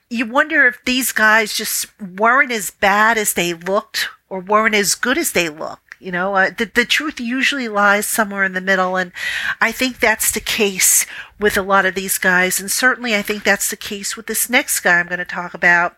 you 0.08 0.26
wonder 0.26 0.66
if 0.66 0.84
these 0.84 1.12
guys 1.12 1.54
just 1.54 1.86
weren't 2.00 2.50
as 2.50 2.70
bad 2.70 3.16
as 3.16 3.34
they 3.34 3.54
looked 3.54 4.08
or 4.28 4.40
weren't 4.40 4.74
as 4.74 4.94
good 4.94 5.18
as 5.18 5.32
they 5.32 5.48
look. 5.48 5.89
You 6.00 6.12
know, 6.12 6.34
uh, 6.34 6.50
the, 6.56 6.64
the 6.64 6.86
truth 6.86 7.20
usually 7.20 7.68
lies 7.68 8.06
somewhere 8.06 8.42
in 8.42 8.54
the 8.54 8.60
middle. 8.60 8.96
And 8.96 9.12
I 9.60 9.70
think 9.70 10.00
that's 10.00 10.32
the 10.32 10.40
case 10.40 11.04
with 11.38 11.56
a 11.56 11.62
lot 11.62 11.84
of 11.84 11.94
these 11.94 12.16
guys. 12.16 12.58
And 12.58 12.70
certainly 12.70 13.14
I 13.14 13.22
think 13.22 13.44
that's 13.44 13.70
the 13.70 13.76
case 13.76 14.16
with 14.16 14.26
this 14.26 14.48
next 14.48 14.80
guy 14.80 14.98
I'm 14.98 15.08
going 15.08 15.18
to 15.18 15.24
talk 15.24 15.52
about. 15.52 15.96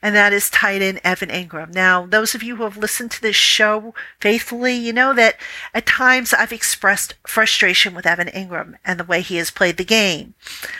And 0.00 0.14
that 0.14 0.32
is 0.32 0.48
tight 0.50 0.80
end 0.80 1.00
Evan 1.04 1.28
Engram. 1.28 1.74
Now, 1.74 2.06
those 2.06 2.34
of 2.34 2.42
you 2.42 2.56
who 2.56 2.62
have 2.64 2.76
listened 2.76 3.10
to 3.12 3.22
this 3.22 3.36
show 3.36 3.94
faithfully, 4.20 4.74
you 4.74 4.92
know 4.92 5.12
that 5.14 5.36
at 5.74 5.86
times 5.86 6.32
I've 6.32 6.52
expressed 6.52 7.14
frustration 7.26 7.94
with 7.94 8.06
Evan 8.06 8.28
Engram 8.28 8.76
and 8.84 8.98
the 8.98 9.04
way 9.04 9.20
he 9.20 9.36
has 9.36 9.50
played 9.50 9.76
the 9.76 9.84
game. 9.84 10.34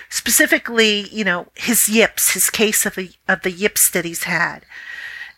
Specifically, 0.09 1.09
you 1.11 1.25
know, 1.25 1.49
his 1.55 1.89
yips, 1.89 2.33
his 2.33 2.49
case 2.49 2.87
of, 2.87 2.97
a, 2.99 3.11
of 3.29 3.43
the 3.43 3.51
yips 3.53 3.91
that 3.91 4.05
he's 4.07 4.25
had. 4.25 4.65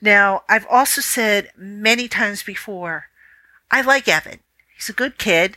Now, 0.01 0.43
I've 0.49 0.67
also 0.69 1.01
said 1.01 1.51
many 1.57 2.09
times 2.09 2.43
before 2.43 3.07
I 3.75 3.81
like 3.81 4.07
Evan. 4.07 4.39
He's 4.77 4.89
a 4.89 4.93
good 4.93 5.19
kid. 5.19 5.57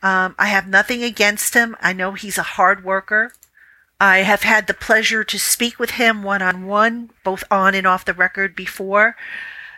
Um, 0.00 0.36
I 0.38 0.46
have 0.46 0.68
nothing 0.68 1.02
against 1.02 1.54
him. 1.54 1.74
I 1.80 1.92
know 1.92 2.12
he's 2.12 2.38
a 2.38 2.54
hard 2.54 2.84
worker. 2.84 3.32
I 4.00 4.18
have 4.18 4.44
had 4.44 4.68
the 4.68 4.72
pleasure 4.72 5.24
to 5.24 5.36
speak 5.36 5.76
with 5.76 5.90
him 5.90 6.22
one 6.22 6.42
on 6.42 6.66
one, 6.66 7.10
both 7.24 7.42
on 7.50 7.74
and 7.74 7.84
off 7.84 8.04
the 8.04 8.14
record 8.14 8.54
before. 8.54 9.16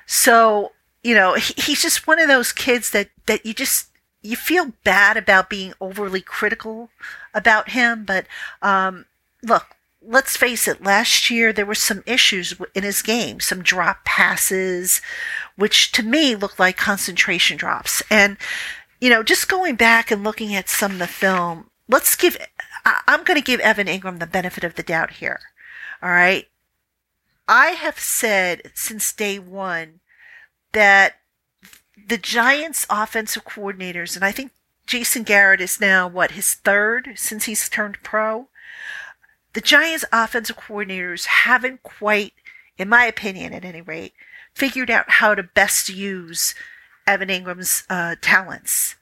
So, 0.04 0.72
you 1.02 1.14
know, 1.14 1.32
he, 1.36 1.54
he's 1.56 1.80
just 1.80 2.06
one 2.06 2.20
of 2.20 2.28
those 2.28 2.52
kids 2.52 2.90
that, 2.90 3.08
that 3.24 3.46
you 3.46 3.54
just, 3.54 3.88
you 4.20 4.36
feel 4.36 4.74
bad 4.84 5.16
about 5.16 5.48
being 5.48 5.72
overly 5.80 6.20
critical 6.20 6.90
about 7.32 7.70
him. 7.70 8.04
But, 8.04 8.26
um, 8.60 9.06
look, 9.42 9.64
let's 10.08 10.38
face 10.38 10.66
it, 10.66 10.82
last 10.82 11.28
year 11.28 11.52
there 11.52 11.66
were 11.66 11.74
some 11.74 12.02
issues 12.06 12.54
in 12.74 12.82
his 12.82 13.02
game, 13.02 13.40
some 13.40 13.62
drop 13.62 14.06
passes, 14.06 15.02
which 15.56 15.92
to 15.92 16.02
me 16.02 16.34
looked 16.34 16.58
like 16.58 16.78
concentration 16.78 17.58
drops. 17.58 18.02
And, 18.10 18.38
you 19.00 19.10
know, 19.10 19.22
just 19.22 19.50
going 19.50 19.76
back 19.76 20.10
and 20.10 20.24
looking 20.24 20.54
at 20.54 20.70
some 20.70 20.92
of 20.92 20.98
the 20.98 21.06
film, 21.06 21.70
let's 21.88 22.16
give, 22.16 22.38
I'm 23.06 23.22
going 23.22 23.38
to 23.38 23.44
give 23.44 23.60
Evan 23.60 23.86
Engram 23.86 24.18
the 24.18 24.26
benefit 24.26 24.64
of 24.64 24.76
the 24.76 24.82
doubt 24.82 25.12
here. 25.12 25.40
All 26.02 26.10
right. 26.10 26.48
I 27.46 27.68
have 27.68 27.98
said 27.98 28.72
since 28.74 29.12
day 29.12 29.38
one 29.38 30.00
that 30.72 31.16
the 32.06 32.18
Giants 32.18 32.86
offensive 32.88 33.44
coordinators, 33.44 34.16
and 34.16 34.24
I 34.24 34.32
think 34.32 34.52
Jason 34.86 35.22
Garrett 35.22 35.60
is 35.60 35.80
now 35.82 36.08
what, 36.08 36.30
his 36.30 36.54
third 36.54 37.12
since 37.16 37.44
he's 37.44 37.68
turned 37.68 37.98
pro? 38.02 38.48
The 39.52 39.60
Giants 39.60 40.04
offensive 40.12 40.56
coordinators 40.56 41.26
haven't 41.26 41.82
quite, 41.82 42.34
in 42.76 42.88
my 42.88 43.04
opinion 43.04 43.52
at 43.52 43.64
any 43.64 43.80
rate, 43.80 44.12
figured 44.54 44.90
out 44.90 45.10
how 45.10 45.34
to 45.34 45.42
best 45.42 45.88
use 45.88 46.54
Evan 47.06 47.28
Engram's 47.28 47.84
uh, 47.88 48.16
talents. 48.20 48.96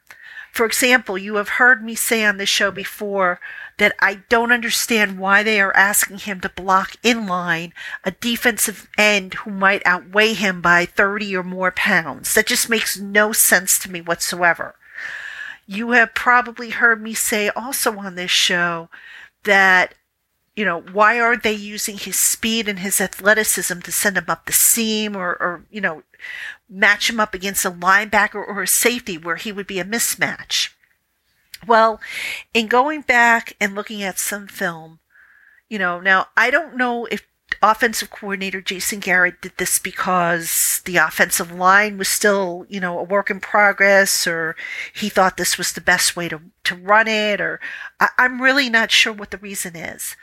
For 0.56 0.64
example, 0.64 1.18
you 1.18 1.34
have 1.34 1.50
heard 1.50 1.84
me 1.84 1.94
say 1.94 2.24
on 2.24 2.38
this 2.38 2.48
show 2.48 2.70
before 2.70 3.40
that 3.76 3.94
I 4.00 4.22
don't 4.30 4.52
understand 4.52 5.18
why 5.18 5.42
they 5.42 5.60
are 5.60 5.76
asking 5.76 6.20
him 6.20 6.40
to 6.40 6.48
block 6.48 6.96
in 7.02 7.26
line 7.26 7.74
a 8.04 8.12
defensive 8.12 8.88
end 8.96 9.34
who 9.34 9.50
might 9.50 9.82
outweigh 9.84 10.32
him 10.32 10.62
by 10.62 10.86
30 10.86 11.36
or 11.36 11.42
more 11.42 11.72
pounds. 11.72 12.32
That 12.32 12.46
just 12.46 12.70
makes 12.70 12.98
no 12.98 13.32
sense 13.32 13.78
to 13.80 13.90
me 13.90 14.00
whatsoever. 14.00 14.76
You 15.66 15.90
have 15.90 16.14
probably 16.14 16.70
heard 16.70 17.02
me 17.02 17.12
say 17.12 17.50
also 17.50 17.98
on 17.98 18.14
this 18.14 18.30
show 18.30 18.88
that 19.44 19.92
you 20.56 20.64
know, 20.64 20.80
why 20.80 21.20
aren't 21.20 21.42
they 21.42 21.52
using 21.52 21.98
his 21.98 22.18
speed 22.18 22.66
and 22.66 22.78
his 22.78 22.98
athleticism 22.98 23.80
to 23.80 23.92
send 23.92 24.16
him 24.16 24.24
up 24.26 24.46
the 24.46 24.52
seam 24.52 25.14
or, 25.14 25.32
or, 25.32 25.64
you 25.70 25.82
know, 25.82 26.02
match 26.68 27.10
him 27.10 27.20
up 27.20 27.34
against 27.34 27.66
a 27.66 27.70
linebacker 27.70 28.36
or 28.36 28.62
a 28.62 28.66
safety 28.66 29.18
where 29.18 29.36
he 29.36 29.52
would 29.52 29.66
be 29.66 29.78
a 29.78 29.84
mismatch? 29.84 30.70
Well, 31.66 32.00
in 32.54 32.68
going 32.68 33.02
back 33.02 33.54
and 33.60 33.74
looking 33.74 34.02
at 34.02 34.18
some 34.18 34.46
film, 34.46 34.98
you 35.68 35.78
know, 35.78 36.00
now 36.00 36.28
I 36.36 36.50
don't 36.50 36.76
know 36.76 37.06
if 37.06 37.26
offensive 37.62 38.10
coordinator 38.10 38.60
Jason 38.60 39.00
Garrett 39.00 39.40
did 39.40 39.52
this 39.56 39.78
because 39.78 40.82
the 40.84 40.96
offensive 40.96 41.52
line 41.52 41.98
was 41.98 42.08
still, 42.08 42.66
you 42.68 42.80
know, 42.80 42.98
a 42.98 43.02
work 43.02 43.30
in 43.30 43.40
progress 43.40 44.26
or 44.26 44.56
he 44.94 45.08
thought 45.08 45.36
this 45.36 45.58
was 45.58 45.72
the 45.72 45.80
best 45.80 46.16
way 46.16 46.28
to, 46.28 46.40
to 46.64 46.74
run 46.74 47.08
it 47.08 47.40
or 47.40 47.60
I, 48.00 48.08
I'm 48.18 48.40
really 48.42 48.68
not 48.68 48.90
sure 48.90 49.12
what 49.12 49.30
the 49.30 49.38
reason 49.38 49.76
is. 49.76 50.16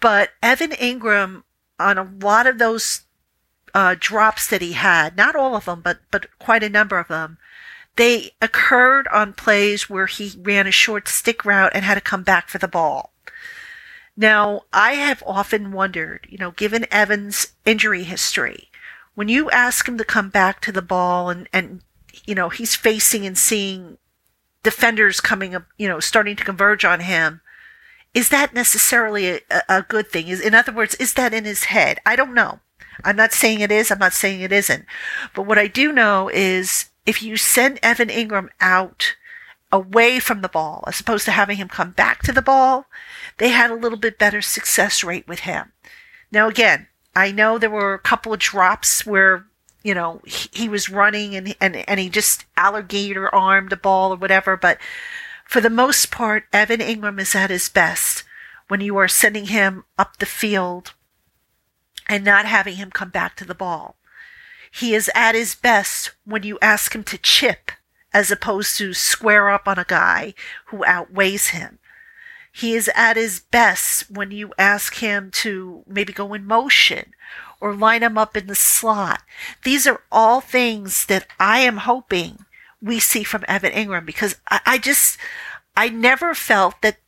But 0.00 0.30
Evan 0.42 0.70
Engram, 0.72 1.44
on 1.78 1.98
a 1.98 2.10
lot 2.20 2.46
of 2.46 2.58
those 2.58 3.02
uh, 3.74 3.96
drops 3.98 4.46
that 4.46 4.62
he 4.62 4.72
had, 4.74 5.16
not 5.16 5.34
all 5.34 5.56
of 5.56 5.64
them, 5.64 5.80
but 5.80 5.98
but 6.10 6.26
quite 6.38 6.62
a 6.62 6.68
number 6.68 6.98
of 6.98 7.08
them, 7.08 7.38
they 7.96 8.32
occurred 8.40 9.08
on 9.08 9.32
plays 9.32 9.88
where 9.90 10.06
he 10.06 10.32
ran 10.38 10.66
a 10.66 10.72
short 10.72 11.08
stick 11.08 11.44
route 11.44 11.72
and 11.74 11.84
had 11.84 11.94
to 11.94 12.00
come 12.00 12.22
back 12.22 12.48
for 12.48 12.58
the 12.58 12.68
ball. 12.68 13.13
Now, 14.16 14.62
I 14.72 14.92
have 14.92 15.22
often 15.26 15.72
wondered, 15.72 16.26
you 16.30 16.38
know, 16.38 16.52
given 16.52 16.86
Evan's 16.90 17.52
injury 17.64 18.04
history, 18.04 18.68
when 19.14 19.28
you 19.28 19.50
ask 19.50 19.88
him 19.88 19.98
to 19.98 20.04
come 20.04 20.28
back 20.28 20.60
to 20.62 20.72
the 20.72 20.82
ball 20.82 21.30
and, 21.30 21.48
and 21.52 21.82
you 22.24 22.34
know, 22.34 22.48
he's 22.48 22.76
facing 22.76 23.26
and 23.26 23.36
seeing 23.36 23.98
defenders 24.62 25.20
coming 25.20 25.54
up, 25.54 25.64
you 25.78 25.88
know, 25.88 26.00
starting 26.00 26.36
to 26.36 26.44
converge 26.44 26.84
on 26.84 27.00
him, 27.00 27.40
is 28.12 28.28
that 28.28 28.54
necessarily 28.54 29.28
a, 29.28 29.40
a 29.68 29.82
good 29.82 30.08
thing? 30.08 30.28
Is, 30.28 30.40
in 30.40 30.54
other 30.54 30.72
words, 30.72 30.94
is 30.96 31.14
that 31.14 31.34
in 31.34 31.44
his 31.44 31.64
head? 31.64 31.98
I 32.06 32.14
don't 32.14 32.34
know. 32.34 32.60
I'm 33.02 33.16
not 33.16 33.32
saying 33.32 33.60
it 33.60 33.72
is. 33.72 33.90
I'm 33.90 33.98
not 33.98 34.12
saying 34.12 34.40
it 34.40 34.52
isn't. 34.52 34.84
But 35.34 35.42
what 35.42 35.58
I 35.58 35.66
do 35.66 35.92
know 35.92 36.30
is 36.32 36.90
if 37.06 37.22
you 37.22 37.36
send 37.36 37.80
Evan 37.82 38.08
Engram 38.08 38.48
out 38.60 39.16
away 39.74 40.20
from 40.20 40.40
the 40.40 40.48
ball 40.48 40.84
as 40.86 41.00
opposed 41.00 41.24
to 41.24 41.32
having 41.32 41.56
him 41.56 41.68
come 41.68 41.90
back 41.90 42.22
to 42.22 42.32
the 42.32 42.40
ball, 42.40 42.86
they 43.38 43.48
had 43.48 43.72
a 43.72 43.74
little 43.74 43.98
bit 43.98 44.20
better 44.20 44.40
success 44.40 45.02
rate 45.02 45.26
with 45.26 45.40
him. 45.40 45.72
Now, 46.30 46.46
again, 46.46 46.86
I 47.16 47.32
know 47.32 47.58
there 47.58 47.68
were 47.68 47.92
a 47.92 47.98
couple 47.98 48.32
of 48.32 48.38
drops 48.38 49.04
where 49.04 49.46
you 49.82 49.92
know 49.92 50.20
he, 50.24 50.48
he 50.52 50.68
was 50.68 50.88
running 50.88 51.34
and 51.34 51.56
and 51.60 51.76
and 51.76 51.98
he 51.98 52.08
just 52.08 52.44
alligator 52.56 53.32
armed 53.34 53.70
the 53.70 53.76
ball 53.76 54.12
or 54.12 54.16
whatever, 54.16 54.56
but 54.56 54.78
for 55.44 55.60
the 55.60 55.70
most 55.70 56.12
part, 56.12 56.44
Evan 56.52 56.80
Engram 56.80 57.20
is 57.20 57.34
at 57.34 57.50
his 57.50 57.68
best 57.68 58.22
when 58.68 58.80
you 58.80 58.96
are 58.96 59.08
sending 59.08 59.46
him 59.46 59.84
up 59.98 60.18
the 60.18 60.26
field 60.26 60.94
and 62.08 62.24
not 62.24 62.46
having 62.46 62.76
him 62.76 62.92
come 62.92 63.10
back 63.10 63.34
to 63.36 63.44
the 63.44 63.56
ball. 63.56 63.96
He 64.70 64.94
is 64.94 65.10
at 65.16 65.34
his 65.34 65.56
best 65.56 66.12
when 66.24 66.44
you 66.44 66.58
ask 66.62 66.94
him 66.94 67.02
to 67.04 67.18
chip 67.18 67.72
as 68.14 68.30
opposed 68.30 68.78
to 68.78 68.94
square 68.94 69.50
up 69.50 69.68
on 69.68 69.78
a 69.78 69.84
guy 69.84 70.32
who 70.66 70.84
outweighs 70.84 71.48
him. 71.48 71.78
He 72.52 72.74
is 72.74 72.88
at 72.94 73.16
his 73.16 73.40
best 73.40 74.08
when 74.08 74.30
you 74.30 74.54
ask 74.56 74.94
him 74.94 75.30
to 75.32 75.82
maybe 75.88 76.12
go 76.12 76.32
in 76.32 76.46
motion 76.46 77.12
or 77.60 77.74
line 77.74 78.04
him 78.04 78.16
up 78.16 78.36
in 78.36 78.46
the 78.46 78.54
slot. 78.54 79.22
These 79.64 79.88
are 79.88 80.02
all 80.12 80.40
things 80.40 81.06
that 81.06 81.26
I 81.40 81.58
am 81.60 81.78
hoping 81.78 82.44
we 82.80 83.00
see 83.00 83.24
from 83.24 83.44
Evan 83.48 83.72
Engram 83.72 84.06
because 84.06 84.36
I, 84.48 84.60
I 84.64 84.78
just, 84.78 85.18
I 85.76 85.88
never 85.88 86.32
felt 86.34 86.80
that 86.82 86.98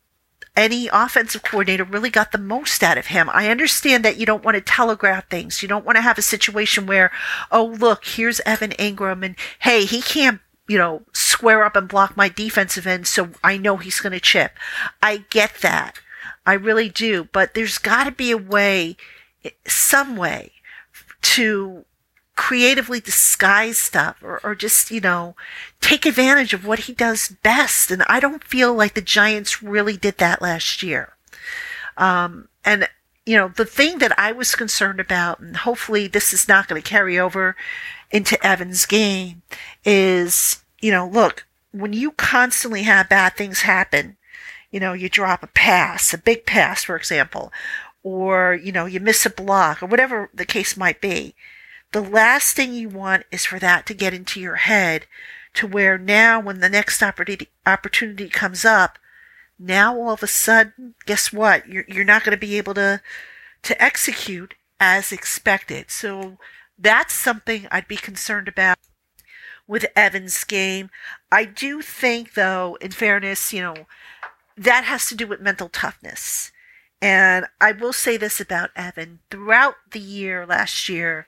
any 0.56 0.88
offensive 0.92 1.42
coordinator 1.42 1.84
really 1.84 2.10
got 2.10 2.32
the 2.32 2.38
most 2.38 2.82
out 2.82 2.98
of 2.98 3.08
him. 3.08 3.28
I 3.32 3.50
understand 3.50 4.04
that 4.04 4.16
you 4.16 4.26
don't 4.26 4.42
want 4.42 4.56
to 4.56 4.60
telegraph 4.60 5.28
things. 5.28 5.62
You 5.62 5.68
don't 5.68 5.84
want 5.84 5.96
to 5.96 6.02
have 6.02 6.18
a 6.18 6.22
situation 6.22 6.86
where, 6.86 7.12
oh, 7.52 7.66
look, 7.78 8.04
here's 8.04 8.40
Evan 8.40 8.70
Engram, 8.70 9.24
and 9.24 9.36
hey, 9.60 9.84
he 9.84 10.00
can't, 10.00 10.40
you 10.68 10.78
know, 10.78 11.02
square 11.12 11.64
up 11.64 11.76
and 11.76 11.88
block 11.88 12.16
my 12.16 12.28
defensive 12.28 12.86
end. 12.86 13.06
So 13.06 13.30
I 13.42 13.56
know 13.56 13.76
he's 13.76 14.00
going 14.00 14.12
to 14.12 14.20
chip. 14.20 14.52
I 15.02 15.24
get 15.30 15.56
that. 15.62 16.00
I 16.44 16.54
really 16.54 16.88
do. 16.88 17.28
But 17.32 17.54
there's 17.54 17.78
got 17.78 18.04
to 18.04 18.12
be 18.12 18.30
a 18.30 18.38
way, 18.38 18.96
some 19.66 20.16
way 20.16 20.52
to 21.22 21.84
creatively 22.36 23.00
disguise 23.00 23.78
stuff 23.78 24.22
or, 24.22 24.40
or 24.44 24.54
just, 24.54 24.90
you 24.90 25.00
know, 25.00 25.34
take 25.80 26.04
advantage 26.04 26.52
of 26.52 26.66
what 26.66 26.80
he 26.80 26.92
does 26.92 27.34
best. 27.42 27.90
And 27.90 28.02
I 28.08 28.20
don't 28.20 28.44
feel 28.44 28.74
like 28.74 28.94
the 28.94 29.00
Giants 29.00 29.62
really 29.62 29.96
did 29.96 30.18
that 30.18 30.42
last 30.42 30.82
year. 30.82 31.14
Um, 31.96 32.48
and, 32.64 32.88
you 33.24 33.36
know, 33.36 33.48
the 33.48 33.64
thing 33.64 33.98
that 33.98 34.16
I 34.18 34.32
was 34.32 34.54
concerned 34.54 35.00
about, 35.00 35.40
and 35.40 35.56
hopefully 35.56 36.06
this 36.06 36.32
is 36.32 36.46
not 36.46 36.68
going 36.68 36.80
to 36.80 36.88
carry 36.88 37.18
over 37.18 37.56
into 38.10 38.44
Evan's 38.46 38.86
game, 38.86 39.42
is, 39.84 40.62
you 40.80 40.90
know, 40.90 41.08
look, 41.08 41.46
when 41.72 41.92
you 41.92 42.12
constantly 42.12 42.82
have 42.82 43.08
bad 43.08 43.34
things 43.36 43.62
happen, 43.62 44.16
you 44.70 44.80
know, 44.80 44.92
you 44.92 45.08
drop 45.08 45.42
a 45.42 45.48
pass, 45.48 46.12
a 46.12 46.18
big 46.18 46.46
pass, 46.46 46.84
for 46.84 46.96
example, 46.96 47.52
or, 48.02 48.54
you 48.54 48.72
know, 48.72 48.86
you 48.86 49.00
miss 49.00 49.26
a 49.26 49.30
block 49.30 49.82
or 49.82 49.86
whatever 49.86 50.30
the 50.32 50.44
case 50.44 50.76
might 50.76 51.00
be 51.00 51.34
the 51.92 52.00
last 52.00 52.54
thing 52.54 52.74
you 52.74 52.88
want 52.88 53.24
is 53.30 53.46
for 53.46 53.58
that 53.58 53.86
to 53.86 53.94
get 53.94 54.12
into 54.14 54.40
your 54.40 54.56
head 54.56 55.06
to 55.54 55.66
where 55.66 55.96
now 55.96 56.38
when 56.40 56.60
the 56.60 56.68
next 56.68 57.02
opportunity, 57.02 57.48
opportunity 57.64 58.28
comes 58.28 58.64
up, 58.64 58.98
now 59.58 59.96
all 59.96 60.12
of 60.12 60.22
a 60.22 60.26
sudden, 60.26 60.94
guess 61.06 61.32
what? 61.32 61.66
You're, 61.66 61.86
you're 61.88 62.04
not 62.04 62.24
going 62.24 62.36
to 62.36 62.46
be 62.46 62.58
able 62.58 62.74
to, 62.74 63.00
to 63.62 63.82
execute 63.82 64.54
as 64.78 65.12
expected. 65.12 65.90
So 65.90 66.36
that's 66.78 67.14
something 67.14 67.66
I'd 67.70 67.88
be 67.88 67.96
concerned 67.96 68.48
about 68.48 68.78
with 69.66 69.86
Evan's 69.96 70.44
game. 70.44 70.90
I 71.30 71.44
do 71.44 71.82
think 71.82 72.34
though, 72.34 72.76
in 72.80 72.90
fairness, 72.90 73.52
you 73.52 73.62
know, 73.62 73.86
that 74.56 74.84
has 74.84 75.08
to 75.08 75.14
do 75.14 75.26
with 75.26 75.40
mental 75.40 75.68
toughness. 75.68 76.52
And 77.02 77.46
I 77.60 77.72
will 77.72 77.92
say 77.92 78.16
this 78.16 78.40
about 78.40 78.70
Evan. 78.74 79.20
Throughout 79.30 79.74
the 79.90 80.00
year 80.00 80.46
last 80.46 80.88
year, 80.88 81.26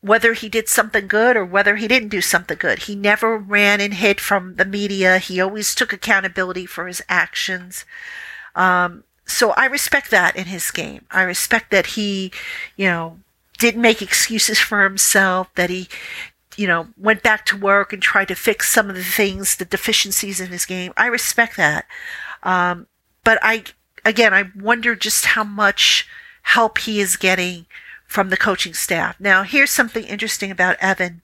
whether 0.00 0.32
he 0.32 0.48
did 0.48 0.68
something 0.68 1.06
good 1.06 1.36
or 1.36 1.44
whether 1.44 1.76
he 1.76 1.86
didn't 1.86 2.08
do 2.08 2.20
something 2.20 2.56
good. 2.58 2.80
He 2.80 2.94
never 2.94 3.36
ran 3.36 3.80
and 3.80 3.94
hid 3.94 4.20
from 4.20 4.56
the 4.56 4.64
media. 4.64 5.18
He 5.18 5.40
always 5.40 5.74
took 5.74 5.92
accountability 5.92 6.64
for 6.66 6.86
his 6.86 7.02
actions. 7.08 7.84
Um, 8.54 9.04
so 9.26 9.50
I 9.52 9.66
respect 9.66 10.10
that 10.10 10.36
in 10.36 10.46
his 10.46 10.70
game. 10.70 11.04
I 11.10 11.22
respect 11.22 11.70
that 11.70 11.86
he, 11.88 12.32
you 12.76 12.86
know, 12.86 13.18
didn't 13.60 13.82
make 13.82 14.02
excuses 14.02 14.58
for 14.58 14.82
himself, 14.82 15.54
that 15.54 15.70
he, 15.70 15.88
you 16.56 16.66
know, 16.66 16.88
went 16.96 17.22
back 17.22 17.46
to 17.46 17.56
work 17.56 17.92
and 17.92 18.02
tried 18.02 18.28
to 18.28 18.34
fix 18.34 18.68
some 18.68 18.90
of 18.90 18.96
the 18.96 19.04
things, 19.04 19.56
the 19.56 19.64
deficiencies 19.64 20.40
in 20.40 20.48
his 20.48 20.66
game. 20.66 20.92
I 20.96 21.06
respect 21.06 21.56
that. 21.56 21.84
Um, 22.42 22.88
but 23.22 23.38
I, 23.42 23.64
again, 24.04 24.34
I 24.34 24.50
wonder 24.56 24.96
just 24.96 25.26
how 25.26 25.44
much 25.44 26.08
help 26.42 26.78
he 26.78 27.00
is 27.00 27.16
getting 27.16 27.66
from 28.06 28.30
the 28.30 28.36
coaching 28.36 28.74
staff. 28.74 29.20
Now, 29.20 29.44
here's 29.44 29.70
something 29.70 30.04
interesting 30.04 30.50
about 30.50 30.76
Evan. 30.80 31.22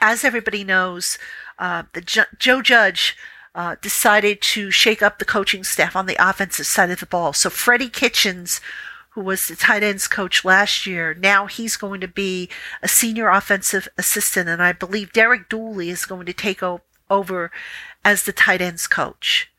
As 0.00 0.24
everybody 0.24 0.64
knows, 0.64 1.18
uh, 1.58 1.84
the 1.92 2.24
Joe 2.38 2.60
Judge 2.62 3.16
uh, 3.54 3.76
decided 3.80 4.42
to 4.42 4.70
shake 4.70 5.02
up 5.02 5.18
the 5.18 5.24
coaching 5.24 5.64
staff 5.64 5.94
on 5.94 6.06
the 6.06 6.16
offensive 6.18 6.66
side 6.66 6.90
of 6.90 7.00
the 7.00 7.06
ball. 7.06 7.32
So 7.32 7.50
Freddie 7.50 7.88
Kitchens, 7.88 8.60
who 9.16 9.22
was 9.22 9.48
the 9.48 9.56
tight 9.56 9.82
ends 9.82 10.06
coach 10.06 10.44
last 10.44 10.84
year, 10.84 11.14
now 11.14 11.46
he's 11.46 11.78
going 11.78 12.02
to 12.02 12.06
be 12.06 12.50
a 12.82 12.86
senior 12.86 13.30
offensive 13.30 13.88
assistant, 13.96 14.46
and 14.46 14.62
I 14.62 14.72
believe 14.72 15.14
Derek 15.14 15.48
Dooley 15.48 15.88
is 15.88 16.04
going 16.04 16.26
to 16.26 16.34
take 16.34 16.62
o- 16.62 16.82
over 17.08 17.50
as 18.04 18.24
the 18.24 18.32
tight 18.32 18.60
ends 18.60 18.86
coach. 18.86 19.50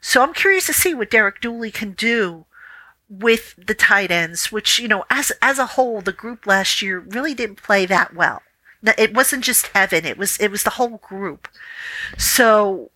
So 0.00 0.24
I'm 0.24 0.34
curious 0.34 0.66
to 0.66 0.72
see 0.72 0.92
what 0.92 1.12
Derek 1.12 1.40
Dooley 1.40 1.70
can 1.70 1.92
do 1.92 2.46
with 3.08 3.54
the 3.56 3.74
tight 3.74 4.10
ends, 4.10 4.50
which, 4.50 4.80
you 4.80 4.88
know, 4.88 5.04
as, 5.08 5.30
as 5.40 5.60
a 5.60 5.66
whole, 5.66 6.00
the 6.00 6.12
group 6.12 6.44
last 6.44 6.82
year 6.82 6.98
really 6.98 7.32
didn't 7.32 7.62
play 7.62 7.86
that 7.86 8.12
well. 8.12 8.42
It 8.98 9.14
wasn't 9.14 9.44
just 9.44 9.70
Evan, 9.72 10.04
it 10.04 10.18
was, 10.18 10.36
it 10.38 10.50
was 10.50 10.64
the 10.64 10.70
whole 10.70 10.98
group. 10.98 11.46
So 12.18 12.90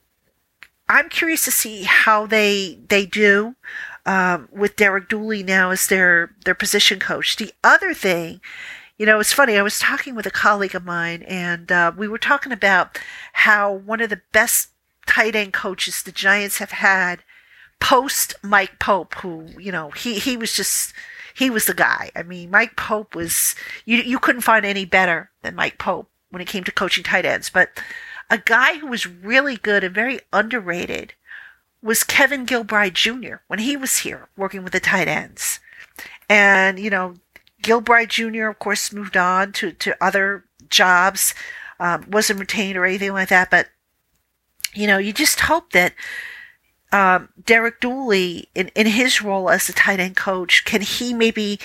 I'm 0.88 1.08
curious 1.08 1.44
to 1.44 1.52
see 1.52 1.84
how 1.84 2.26
they, 2.26 2.80
they 2.88 3.06
do, 3.06 3.54
um, 4.06 4.48
with 4.52 4.76
Derek 4.76 5.08
Dooley 5.08 5.42
now 5.42 5.70
as 5.70 5.86
their, 5.86 6.34
their 6.44 6.54
position 6.54 6.98
coach. 6.98 7.36
The 7.36 7.52
other 7.62 7.94
thing, 7.94 8.40
you 8.98 9.06
know, 9.06 9.20
it's 9.20 9.32
funny. 9.32 9.56
I 9.56 9.62
was 9.62 9.78
talking 9.78 10.14
with 10.14 10.26
a 10.26 10.30
colleague 10.30 10.74
of 10.74 10.84
mine, 10.84 11.22
and 11.22 11.70
uh, 11.72 11.92
we 11.96 12.08
were 12.08 12.18
talking 12.18 12.52
about 12.52 12.98
how 13.32 13.72
one 13.72 14.00
of 14.00 14.10
the 14.10 14.22
best 14.32 14.68
tight 15.06 15.34
end 15.34 15.52
coaches 15.52 16.02
the 16.02 16.12
Giants 16.12 16.58
have 16.58 16.72
had 16.72 17.24
post 17.80 18.34
Mike 18.42 18.78
Pope, 18.78 19.14
who, 19.16 19.46
you 19.58 19.72
know, 19.72 19.90
he, 19.90 20.18
he 20.18 20.36
was 20.36 20.54
just, 20.54 20.92
he 21.34 21.48
was 21.48 21.64
the 21.64 21.74
guy. 21.74 22.10
I 22.14 22.22
mean, 22.22 22.50
Mike 22.50 22.76
Pope 22.76 23.14
was, 23.14 23.54
you, 23.86 23.98
you 23.98 24.18
couldn't 24.18 24.42
find 24.42 24.66
any 24.66 24.84
better 24.84 25.30
than 25.42 25.54
Mike 25.54 25.78
Pope 25.78 26.10
when 26.28 26.42
it 26.42 26.48
came 26.48 26.64
to 26.64 26.72
coaching 26.72 27.02
tight 27.02 27.24
ends. 27.24 27.48
But 27.48 27.70
a 28.28 28.38
guy 28.38 28.78
who 28.78 28.86
was 28.86 29.06
really 29.06 29.56
good 29.56 29.82
and 29.82 29.94
very 29.94 30.20
underrated 30.32 31.14
was 31.82 32.04
Kevin 32.04 32.46
Gilbride 32.46 32.94
Jr. 32.94 33.36
when 33.46 33.60
he 33.60 33.76
was 33.76 33.98
here 33.98 34.28
working 34.36 34.62
with 34.62 34.72
the 34.72 34.80
tight 34.80 35.08
ends. 35.08 35.60
And, 36.28 36.78
you 36.78 36.90
know, 36.90 37.14
Gilbride 37.62 38.08
Jr., 38.08 38.48
of 38.48 38.58
course, 38.58 38.92
moved 38.92 39.16
on 39.16 39.52
to, 39.52 39.72
to 39.72 39.96
other 40.02 40.44
jobs, 40.68 41.34
um, 41.78 42.06
wasn't 42.10 42.40
retained 42.40 42.76
or 42.76 42.84
anything 42.84 43.12
like 43.12 43.28
that. 43.28 43.50
But, 43.50 43.68
you 44.74 44.86
know, 44.86 44.98
you 44.98 45.12
just 45.12 45.40
hope 45.40 45.72
that 45.72 45.94
um, 46.92 47.28
Derek 47.44 47.80
Dooley, 47.80 48.48
in, 48.54 48.68
in 48.68 48.86
his 48.86 49.22
role 49.22 49.50
as 49.50 49.66
the 49.66 49.72
tight 49.72 50.00
end 50.00 50.16
coach, 50.16 50.64
can 50.64 50.82
he 50.82 51.14
maybe 51.14 51.58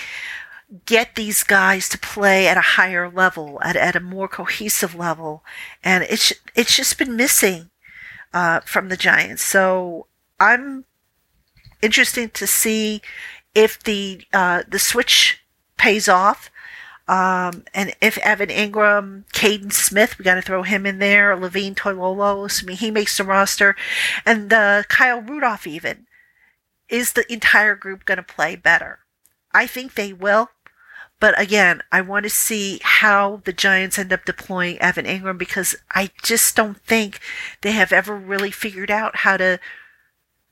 get 0.85 1.15
these 1.15 1.43
guys 1.43 1.87
to 1.89 1.97
play 1.97 2.47
at 2.47 2.57
a 2.57 2.61
higher 2.61 3.09
level, 3.09 3.59
at, 3.61 3.75
at 3.75 3.95
a 3.95 3.99
more 3.99 4.27
cohesive 4.27 4.95
level? 4.95 5.43
And 5.83 6.03
it's, 6.03 6.33
it's 6.55 6.75
just 6.75 6.97
been 6.97 7.15
missing, 7.15 7.69
uh, 8.35 8.59
from 8.59 8.89
the 8.89 8.97
Giants. 8.97 9.41
So 9.41 10.05
I'm 10.39 10.85
interested 11.81 12.35
to 12.35 12.45
see 12.45 13.01
if 13.55 13.81
the, 13.81 14.21
uh, 14.33 14.63
the 14.67 14.77
switch 14.77 15.41
pays 15.77 16.07
off. 16.07 16.51
Um, 17.07 17.63
and 17.73 17.93
if 18.01 18.17
Evan 18.17 18.49
Engram, 18.49 19.23
Kaden 19.31 19.71
Smith, 19.71 20.17
we 20.17 20.25
got 20.25 20.35
to 20.35 20.41
throw 20.41 20.63
him 20.63 20.85
in 20.85 20.99
there. 20.99 21.35
Levine 21.35 21.75
Toilolo, 21.75 22.61
I 22.61 22.65
mean, 22.65 22.77
he 22.77 22.91
makes 22.91 23.17
the 23.17 23.23
roster, 23.23 23.75
and 24.25 24.51
uh, 24.51 24.83
Kyle 24.89 25.21
Rudolph 25.21 25.67
even. 25.67 26.07
Is 26.89 27.13
the 27.13 27.31
entire 27.31 27.75
group 27.75 28.05
going 28.05 28.17
to 28.17 28.23
play 28.23 28.55
better? 28.55 28.99
I 29.53 29.67
think 29.67 29.93
they 29.93 30.13
will. 30.13 30.49
But 31.19 31.39
again, 31.39 31.81
I 31.91 32.01
want 32.01 32.23
to 32.23 32.29
see 32.29 32.79
how 32.83 33.41
the 33.45 33.53
Giants 33.53 33.97
end 33.97 34.11
up 34.11 34.25
deploying 34.25 34.77
Evan 34.79 35.05
Engram 35.05 35.37
because 35.37 35.75
I 35.91 36.11
just 36.21 36.55
don't 36.55 36.77
think 36.81 37.19
they 37.61 37.71
have 37.71 37.93
ever 37.93 38.15
really 38.15 38.51
figured 38.51 38.91
out 38.91 39.17
how 39.17 39.37
to 39.37 39.59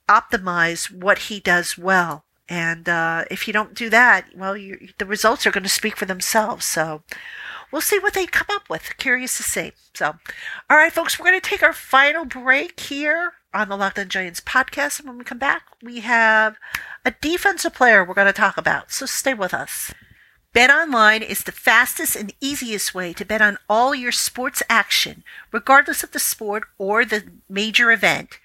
optimize 0.08 0.92
what 0.92 1.18
he 1.20 1.40
does 1.40 1.78
well. 1.78 2.24
And 2.50 2.88
uh, 2.88 3.26
if 3.32 3.48
you 3.48 3.54
don't 3.54 3.74
do 3.74 3.90
that, 3.90 4.26
well, 4.36 4.54
the 4.54 5.06
results 5.06 5.46
are 5.46 5.52
going 5.52 5.64
to 5.64 5.70
speak 5.70 5.96
for 5.96 6.06
themselves. 6.06 6.66
So 6.66 7.04
we'll 7.72 7.82
see 7.82 8.00
what 8.00 8.14
they 8.14 8.26
come 8.26 8.48
up 8.52 8.70
with. 8.70 8.98
Curious 8.98 9.38
to 9.38 9.44
see. 9.44 9.72
So, 9.94 10.16
all 10.70 10.78
right, 10.78 10.92
folks, 10.92 11.18
we're 11.18 11.26
going 11.26 11.40
to 11.40 11.50
take 11.50 11.64
our 11.64 11.74
final 11.74 12.26
break 12.26 12.80
here 12.80 13.34
on 13.54 13.70
the 13.70 13.78
Locked 13.78 14.00
On 14.00 14.10
Giants 14.10 14.42
podcast. 14.42 15.00
And 15.00 15.08
when 15.08 15.18
we 15.18 15.24
come 15.24 15.40
back, 15.40 15.64
we 15.82 16.02
have 16.02 16.58
a 17.06 17.14
defensive 17.22 17.74
player 17.74 18.04
we're 18.04 18.14
going 18.14 18.28
to 18.28 18.34
talk 18.34 18.58
about. 18.58 18.92
So 18.92 19.06
stay 19.06 19.34
with 19.34 19.54
us. 19.54 19.94
Bet 20.54 20.70
online 20.70 21.24
is 21.24 21.44
the 21.44 21.52
fastest 21.52 22.16
and 22.16 22.34
easiest 22.40 22.94
way 22.94 23.12
to 23.14 23.26
bet 23.26 23.42
on 23.42 23.58
all 23.68 23.96
your 23.96 24.12
sports 24.12 24.62
action, 24.70 25.24
regardless 25.52 26.04
of 26.04 26.12
the 26.12 26.20
sport 26.20 26.64
or 26.78 27.04
the 27.04 27.24
major 27.50 27.92
event. 27.92 28.40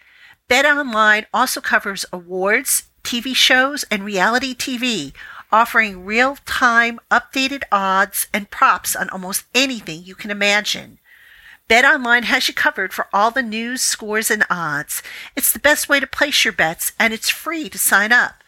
Bet 0.48 0.64
online 0.64 1.26
also 1.34 1.60
covers 1.60 2.06
awards 2.10 2.84
TV 3.08 3.34
shows, 3.34 3.84
and 3.90 4.04
reality 4.04 4.54
TV, 4.54 5.14
offering 5.50 6.04
real 6.04 6.36
time 6.44 7.00
updated 7.10 7.62
odds 7.72 8.26
and 8.34 8.50
props 8.50 8.94
on 8.94 9.08
almost 9.08 9.46
anything 9.54 10.02
you 10.04 10.14
can 10.14 10.30
imagine. 10.30 10.98
BetOnline 11.70 12.24
has 12.24 12.48
you 12.48 12.54
covered 12.54 12.92
for 12.92 13.06
all 13.12 13.30
the 13.30 13.42
news, 13.42 13.80
scores, 13.80 14.30
and 14.30 14.44
odds. 14.50 15.02
It's 15.36 15.52
the 15.52 15.58
best 15.58 15.88
way 15.88 16.00
to 16.00 16.06
place 16.06 16.44
your 16.44 16.52
bets, 16.52 16.92
and 16.98 17.14
it's 17.14 17.30
free 17.30 17.70
to 17.70 17.78
sign 17.78 18.12
up. 18.12 18.42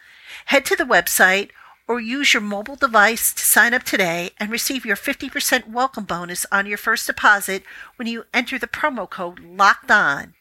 Head 0.45 0.63
to 0.65 0.75
the 0.75 0.83
website 0.83 1.49
or 1.91 1.99
use 1.99 2.33
your 2.33 2.39
mobile 2.39 2.77
device 2.77 3.33
to 3.33 3.43
sign 3.43 3.73
up 3.73 3.83
today 3.83 4.29
and 4.39 4.49
receive 4.49 4.85
your 4.85 4.95
50% 4.95 5.67
welcome 5.67 6.05
bonus 6.05 6.45
on 6.49 6.65
your 6.65 6.77
first 6.77 7.05
deposit 7.05 7.63
when 7.97 8.07
you 8.07 8.23
enter 8.33 8.57
the 8.57 8.65
promo 8.65 9.09
code 9.09 9.41
LOCKED 9.41 9.91
ON. 9.91 10.33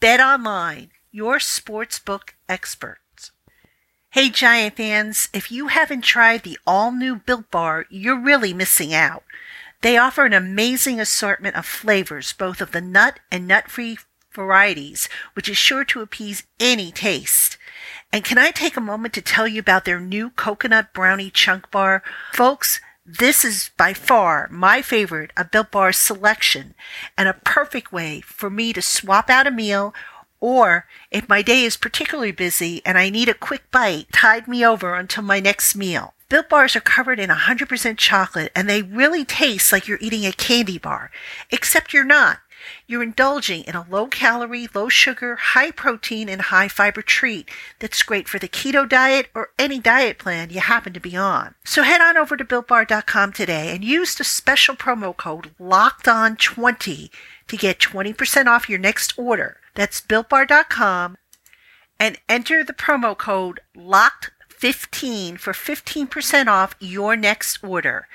bet 0.00 0.18
online 0.18 0.90
your 1.12 1.36
sportsbook 1.36 2.30
experts 2.48 3.30
Hey, 4.10 4.30
Giant 4.30 4.78
fans, 4.78 5.28
if 5.32 5.52
you 5.52 5.68
haven't 5.68 6.02
tried 6.02 6.42
the 6.42 6.58
all 6.66 6.90
new 6.90 7.14
Built 7.14 7.48
Bar, 7.52 7.86
you're 7.88 8.18
really 8.18 8.52
missing 8.52 8.92
out. 8.92 9.22
They 9.82 9.96
offer 9.96 10.24
an 10.24 10.32
amazing 10.32 10.98
assortment 10.98 11.54
of 11.54 11.64
flavors, 11.64 12.32
both 12.32 12.60
of 12.60 12.72
the 12.72 12.80
nut 12.80 13.20
and 13.30 13.46
nut 13.46 13.70
free 13.70 13.98
varieties, 14.32 15.08
which 15.34 15.48
is 15.48 15.56
sure 15.56 15.84
to 15.84 16.00
appease 16.00 16.42
any 16.58 16.90
taste. 16.90 17.58
And 18.12 18.24
can 18.24 18.38
I 18.38 18.50
take 18.50 18.76
a 18.76 18.80
moment 18.80 19.14
to 19.14 19.22
tell 19.22 19.46
you 19.46 19.60
about 19.60 19.84
their 19.84 20.00
new 20.00 20.30
coconut 20.30 20.92
brownie 20.92 21.30
chunk 21.30 21.70
bar? 21.70 22.02
Folks, 22.32 22.80
This 23.06 23.44
is 23.44 23.70
by 23.76 23.92
far 23.92 24.46
my 24.52 24.82
favorite 24.82 25.32
of 25.36 25.50
Built 25.50 25.72
Bar 25.72 25.92
selection 25.92 26.74
and 27.18 27.28
a 27.28 27.34
perfect 27.34 27.92
way 27.92 28.20
for 28.20 28.50
me 28.50 28.72
to 28.72 28.82
swap 28.82 29.28
out 29.28 29.48
a 29.48 29.50
meal 29.50 29.94
or 30.38 30.86
if 31.10 31.28
my 31.28 31.42
day 31.42 31.64
is 31.64 31.76
particularly 31.76 32.32
busy 32.32 32.82
and 32.84 32.96
I 32.96 33.10
need 33.10 33.28
a 33.28 33.34
quick 33.34 33.70
bite, 33.70 34.12
tide 34.12 34.46
me 34.46 34.64
over 34.64 34.94
until 34.94 35.22
my 35.22 35.40
next 35.40 35.74
meal. 35.74 36.14
Built 36.28 36.48
bars 36.48 36.76
are 36.76 36.80
covered 36.80 37.18
in 37.18 37.30
100% 37.30 37.98
chocolate 37.98 38.52
and 38.54 38.68
they 38.68 38.82
really 38.82 39.24
taste 39.24 39.72
like 39.72 39.88
you're 39.88 39.98
eating 40.00 40.24
a 40.24 40.32
candy 40.32 40.78
bar, 40.78 41.10
except 41.50 41.92
you're 41.92 42.04
not. 42.04 42.38
You're 42.86 43.02
indulging 43.02 43.64
in 43.64 43.74
a 43.74 43.86
low 43.88 44.06
calorie, 44.06 44.68
low 44.74 44.88
sugar, 44.88 45.36
high 45.36 45.70
protein, 45.70 46.28
and 46.28 46.42
high 46.42 46.68
fiber 46.68 47.02
treat 47.02 47.48
that's 47.78 48.02
great 48.02 48.28
for 48.28 48.38
the 48.38 48.48
keto 48.48 48.88
diet 48.88 49.28
or 49.34 49.50
any 49.58 49.78
diet 49.78 50.18
plan 50.18 50.50
you 50.50 50.60
happen 50.60 50.92
to 50.92 51.00
be 51.00 51.16
on. 51.16 51.54
So 51.64 51.82
head 51.82 52.00
on 52.00 52.16
over 52.16 52.36
to 52.36 52.44
builtbar.com 52.44 53.32
today 53.32 53.74
and 53.74 53.84
use 53.84 54.14
the 54.14 54.24
special 54.24 54.76
promo 54.76 55.16
code 55.16 55.50
LOCKEDON20 55.60 57.10
to 57.48 57.56
get 57.56 57.78
20% 57.78 58.46
off 58.46 58.68
your 58.68 58.78
next 58.78 59.18
order. 59.18 59.58
That's 59.74 60.00
builtbar.com 60.00 61.16
and 61.98 62.18
enter 62.28 62.64
the 62.64 62.72
promo 62.72 63.16
code 63.16 63.60
LOCKED15 63.76 65.38
for 65.38 65.52
15% 65.52 66.46
off 66.46 66.74
your 66.80 67.16
next 67.16 67.62
order. 67.62 68.08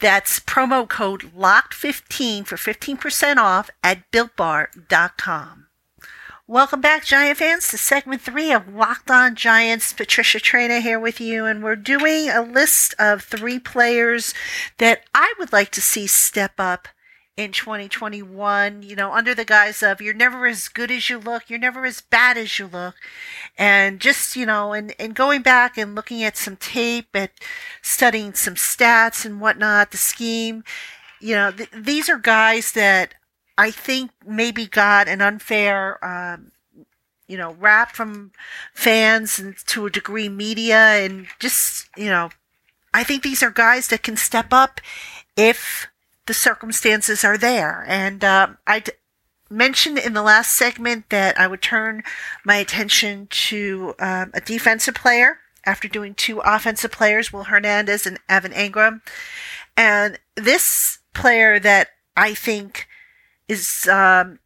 That's 0.00 0.40
promo 0.40 0.88
code 0.88 1.32
LOCKED15 1.36 2.46
for 2.46 2.56
15% 2.56 3.36
off 3.36 3.70
at 3.82 4.10
builtbar.com. 4.10 5.66
Welcome 6.46 6.82
back, 6.82 7.06
Giant 7.06 7.38
fans, 7.38 7.68
to 7.68 7.78
segment 7.78 8.20
three 8.20 8.52
of 8.52 8.68
Locked 8.68 9.10
On 9.10 9.34
Giants. 9.34 9.94
Patricia 9.94 10.38
Traina 10.38 10.82
here 10.82 11.00
with 11.00 11.18
you, 11.18 11.46
and 11.46 11.64
we're 11.64 11.74
doing 11.74 12.28
a 12.28 12.42
list 12.42 12.94
of 12.98 13.22
three 13.22 13.58
players 13.58 14.34
that 14.76 15.04
I 15.14 15.32
would 15.38 15.54
like 15.54 15.70
to 15.70 15.80
see 15.80 16.06
step 16.06 16.52
up 16.58 16.88
in 17.36 17.50
2021, 17.50 18.82
you 18.82 18.94
know, 18.94 19.12
under 19.12 19.34
the 19.34 19.44
guise 19.44 19.82
of 19.82 20.00
you're 20.00 20.14
never 20.14 20.46
as 20.46 20.68
good 20.68 20.90
as 20.90 21.10
you 21.10 21.18
look, 21.18 21.50
you're 21.50 21.58
never 21.58 21.84
as 21.84 22.00
bad 22.00 22.36
as 22.36 22.58
you 22.58 22.66
look. 22.66 22.94
And 23.58 24.00
just, 24.00 24.36
you 24.36 24.46
know, 24.46 24.72
and, 24.72 24.94
and 24.98 25.14
going 25.14 25.42
back 25.42 25.76
and 25.76 25.94
looking 25.94 26.22
at 26.22 26.36
some 26.36 26.56
tape 26.56 27.08
and 27.12 27.30
studying 27.82 28.34
some 28.34 28.54
stats 28.54 29.24
and 29.24 29.40
whatnot, 29.40 29.90
the 29.90 29.96
scheme, 29.96 30.62
you 31.20 31.34
know, 31.34 31.50
th- 31.50 31.70
these 31.72 32.08
are 32.08 32.18
guys 32.18 32.72
that 32.72 33.14
I 33.58 33.72
think 33.72 34.12
maybe 34.24 34.66
got 34.66 35.08
an 35.08 35.20
unfair, 35.20 36.04
um, 36.04 36.52
you 37.26 37.36
know, 37.36 37.54
rap 37.54 37.92
from 37.92 38.30
fans 38.74 39.40
and 39.40 39.56
to 39.66 39.86
a 39.86 39.90
degree 39.90 40.28
media 40.28 41.04
and 41.04 41.26
just, 41.40 41.88
you 41.96 42.10
know, 42.10 42.30
I 42.92 43.02
think 43.02 43.24
these 43.24 43.42
are 43.42 43.50
guys 43.50 43.88
that 43.88 44.04
can 44.04 44.16
step 44.16 44.52
up 44.52 44.80
if 45.36 45.88
the 46.26 46.34
circumstances 46.34 47.24
are 47.24 47.38
there. 47.38 47.84
And 47.86 48.24
uh, 48.24 48.48
mentioned 49.50 49.98
in 49.98 50.14
the 50.14 50.22
last 50.22 50.52
segment 50.52 51.10
that 51.10 51.38
I 51.38 51.46
would 51.46 51.62
turn 51.62 52.02
my 52.44 52.56
attention 52.56 53.28
to 53.30 53.94
um, 53.98 54.30
a 54.34 54.40
defensive 54.40 54.94
player 54.94 55.38
after 55.64 55.88
doing 55.88 56.14
two 56.14 56.40
offensive 56.40 56.90
players, 56.90 57.32
Will 57.32 57.44
Hernandez 57.44 58.06
and 58.06 58.18
Evan 58.28 58.52
Engram. 58.52 59.00
And 59.76 60.18
this 60.36 60.98
player 61.14 61.58
that 61.60 61.88
I 62.16 62.34
think 62.34 62.86
is 63.48 63.88
um, 63.88 64.38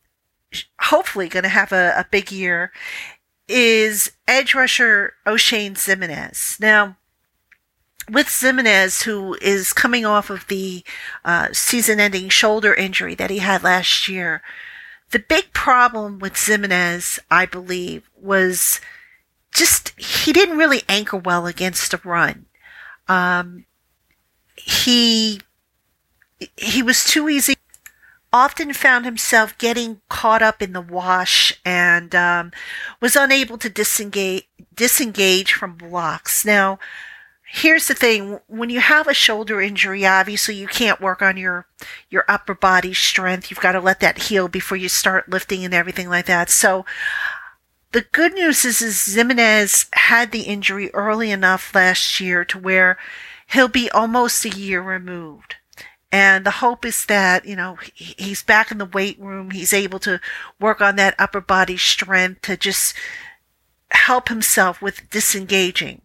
hopefully 0.81 1.29
going 1.29 1.43
to 1.43 1.49
have 1.49 1.73
a, 1.73 1.95
a 1.97 2.07
big 2.11 2.31
year 2.31 2.73
is 3.49 4.12
edge 4.27 4.55
rusher 4.55 5.14
Oshane 5.27 5.73
Ximines. 5.73 6.61
Now, 6.61 6.97
with 8.11 8.27
Ximines, 8.27 9.05
who 9.05 9.37
is 9.40 9.73
coming 9.73 10.05
off 10.05 10.31
of 10.31 10.47
the 10.49 10.85
uh, 11.25 11.49
season 11.53 12.01
ending 12.01 12.29
shoulder 12.29 12.75
injury 12.75 13.14
that 13.14 13.31
he 13.31 13.38
had 13.38 13.62
last 13.62 14.09
year, 14.09 14.42
the 15.11 15.18
big 15.18 15.53
problem 15.53 16.18
with 16.18 16.35
Ximines, 16.35 17.18
I 17.31 17.47
believe, 17.47 18.11
was 18.21 18.81
just 19.53 19.99
he 19.99 20.33
didn't 20.33 20.59
really 20.59 20.83
anchor 20.88 21.16
well 21.16 21.47
against 21.47 21.94
a 21.94 22.01
run. 22.05 22.47
Um, 23.09 23.64
he 24.57 25.40
he 26.57 26.83
was 26.83 27.05
too 27.05 27.29
easy. 27.29 27.55
Often 28.31 28.75
found 28.75 29.07
himself 29.07 29.57
getting 29.57 30.03
caught 30.11 30.42
up 30.42 30.61
in 30.61 30.75
the 30.75 30.83
wash 30.83 31.59
and 31.64 32.14
um, 32.14 32.53
was 33.01 33.16
unable 33.16 33.57
to 33.59 33.71
disengage 33.71 34.47
disengage 34.75 35.55
from 35.55 35.77
blocks. 35.77 36.44
Now, 36.44 36.79
here's 37.51 37.89
the 37.89 37.95
thing 37.95 38.39
when 38.47 38.71
you 38.71 38.81
have 38.81 39.07
a 39.07 39.15
shoulder 39.15 39.61
injury 39.61 40.05
obviously 40.05 40.55
you 40.55 40.67
can't 40.67 41.01
work 41.01 41.23
on 41.23 41.37
your 41.37 41.67
your 42.11 42.25
upper 42.29 42.55
body 42.55 42.93
strength 42.93 43.51
you've 43.51 43.61
got 43.61 43.73
to 43.73 43.81
let 43.81 44.01
that 44.01 44.25
heal 44.25 44.49
before 44.49 44.77
you 44.77 44.89
start 44.89 45.29
lifting 45.29 45.65
and 45.65 45.73
everything 45.73 46.09
like 46.09 46.27
that 46.27 46.51
so 46.51 46.85
the 47.93 48.05
good 48.13 48.35
news 48.35 48.67
is, 48.67 48.83
is 48.83 48.97
Ximines 48.97 49.89
had 49.95 50.31
the 50.31 50.43
injury 50.43 50.91
early 50.93 51.31
enough 51.31 51.75
last 51.75 52.21
year 52.21 52.45
to 52.45 52.59
where 52.59 52.99
he'll 53.47 53.69
be 53.69 53.91
almost 53.93 54.45
a 54.45 54.51
year 54.51 54.83
removed 54.83 55.57
and 56.11 56.47
the 56.47 56.51
hope 56.53 56.87
is 56.87 57.05
that, 57.07 57.45
you 57.45 57.55
know, 57.55 57.77
he's 57.95 58.43
back 58.43 58.71
in 58.71 58.79
the 58.79 58.87
weight 58.87 59.19
room. 59.21 59.51
He's 59.51 59.75
able 59.75 59.99
to 60.01 60.21
work 60.59 60.81
on 60.81 60.97
that 60.97 61.15
upper 61.19 61.41
body 61.41 61.77
strength 61.77 62.43
to 62.43 62.57
just 62.57 62.95
help 63.91 64.29
himself 64.29 64.81
with 64.81 65.11
disengaging. 65.11 66.01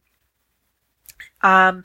Um, 1.44 1.84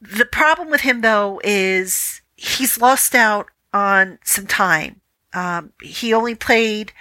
the 0.00 0.26
problem 0.26 0.70
with 0.70 0.82
him 0.82 1.00
though 1.00 1.40
is 1.42 2.20
he's 2.36 2.78
lost 2.80 3.14
out 3.14 3.48
on 3.72 4.18
some 4.24 4.46
time. 4.46 5.00
Um, 5.32 5.72
he 5.82 6.14
only 6.14 6.34
played 6.34 6.92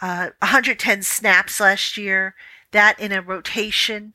uh, 0.00 0.30
110 0.40 1.02
snaps 1.02 1.60
last 1.60 1.96
year, 1.96 2.34
that 2.70 2.98
in 2.98 3.12
a 3.12 3.22
rotation. 3.22 4.14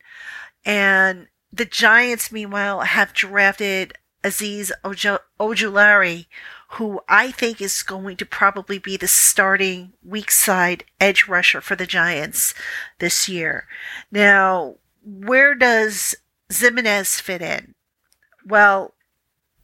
And 0.65 1.28
the 1.52 1.65
Giants, 1.65 2.32
meanwhile, 2.32 2.82
have 2.82 3.13
drafted 3.13 3.93
Azeez 4.24 4.72
Ojulari, 5.39 6.28
who 6.74 7.02
I 7.08 7.32
think 7.32 7.62
is 7.62 7.84
going 7.84 8.17
to 8.17 8.26
probably 8.26 8.78
be 8.78 8.98
the 8.98 9.08
starting 9.08 9.93
weak 10.04 10.30
side 10.30 10.84
edge 11.00 11.28
rusher 11.28 11.62
for 11.62 11.76
the 11.76 11.88
Giants 11.88 12.54
this 13.00 13.28
year. 13.28 13.65
Now, 14.12 14.76
where 15.04 15.56
does 15.56 16.15
Ximines 16.51 17.21
fit 17.21 17.41
in? 17.41 17.75
Well, 18.45 18.93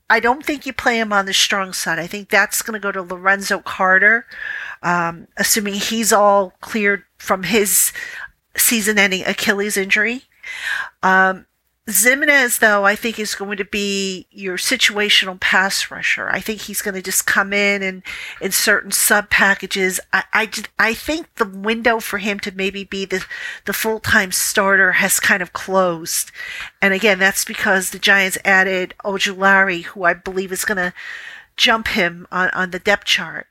I 0.10 0.20
don't 0.20 0.46
think 0.46 0.66
you 0.66 0.74
play 0.74 1.00
him 1.00 1.12
on 1.12 1.26
the 1.26 1.34
strong 1.34 1.74
side. 1.74 1.98
I 1.98 2.08
think 2.08 2.30
that's 2.30 2.62
going 2.62 2.80
to 2.80 2.84
go 2.84 2.92
to 2.92 3.02
Lorenzo 3.02 3.60
Carter, 3.60 4.28
um, 4.84 5.28
assuming 5.38 5.76
he's 5.76 6.14
all 6.14 6.54
cleared 6.62 7.04
from 7.18 7.44
his 7.44 7.92
season 8.56 9.00
ending 9.00 9.26
Achilles 9.26 9.78
injury. 9.78 10.24
Um, 11.02 11.48
Ximines, 11.88 12.58
though, 12.60 12.84
I 12.84 12.96
think 12.96 13.20
is 13.20 13.36
going 13.36 13.58
to 13.58 13.66
be 13.66 14.26
your 14.32 14.58
situational 14.58 15.40
pass 15.40 15.92
rusher. 15.92 16.28
I 16.28 16.40
think 16.40 16.62
he's 16.62 16.82
going 16.82 16.96
to 16.96 17.02
just 17.02 17.28
come 17.28 17.54
in 17.54 17.84
and 17.84 18.02
in 18.42 18.52
certain 18.52 18.92
sub 18.92 19.30
packages. 19.30 20.00
I, 20.12 20.24
I, 20.34 20.50
I 20.80 20.94
think 20.96 21.36
the 21.36 21.46
window 21.46 22.00
for 22.00 22.18
him 22.18 22.40
to 22.40 22.52
maybe 22.52 22.86
be 22.86 23.06
the, 23.06 23.24
the 23.66 23.74
full 23.74 24.00
time 24.00 24.32
starter 24.32 24.94
has 24.94 25.20
kind 25.20 25.44
of 25.44 25.54
closed. 25.54 26.32
And 26.82 26.92
again, 26.92 27.20
that's 27.20 27.46
because 27.46 27.92
the 27.92 28.00
Giants 28.00 28.40
added 28.44 28.96
Ojulari, 29.04 29.84
who 29.84 30.06
I 30.06 30.16
believe 30.16 30.52
is 30.52 30.66
going 30.66 30.78
to 30.78 30.94
jump 31.56 31.90
him 31.90 32.26
on, 32.32 32.50
on 32.50 32.72
the 32.72 32.80
depth 32.80 33.06
chart. 33.06 33.46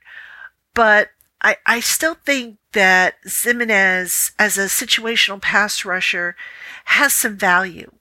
But 0.73 1.11
I, 1.41 1.55
I 1.65 1.79
still 1.79 2.15
think 2.25 2.57
that 2.73 3.15
Ximines, 3.25 4.33
as 4.37 4.57
a 4.57 4.65
situational 4.65 5.41
pass 5.41 5.85
rusher, 5.85 6.35
has 6.83 7.13
some 7.13 7.37
value. 7.37 7.91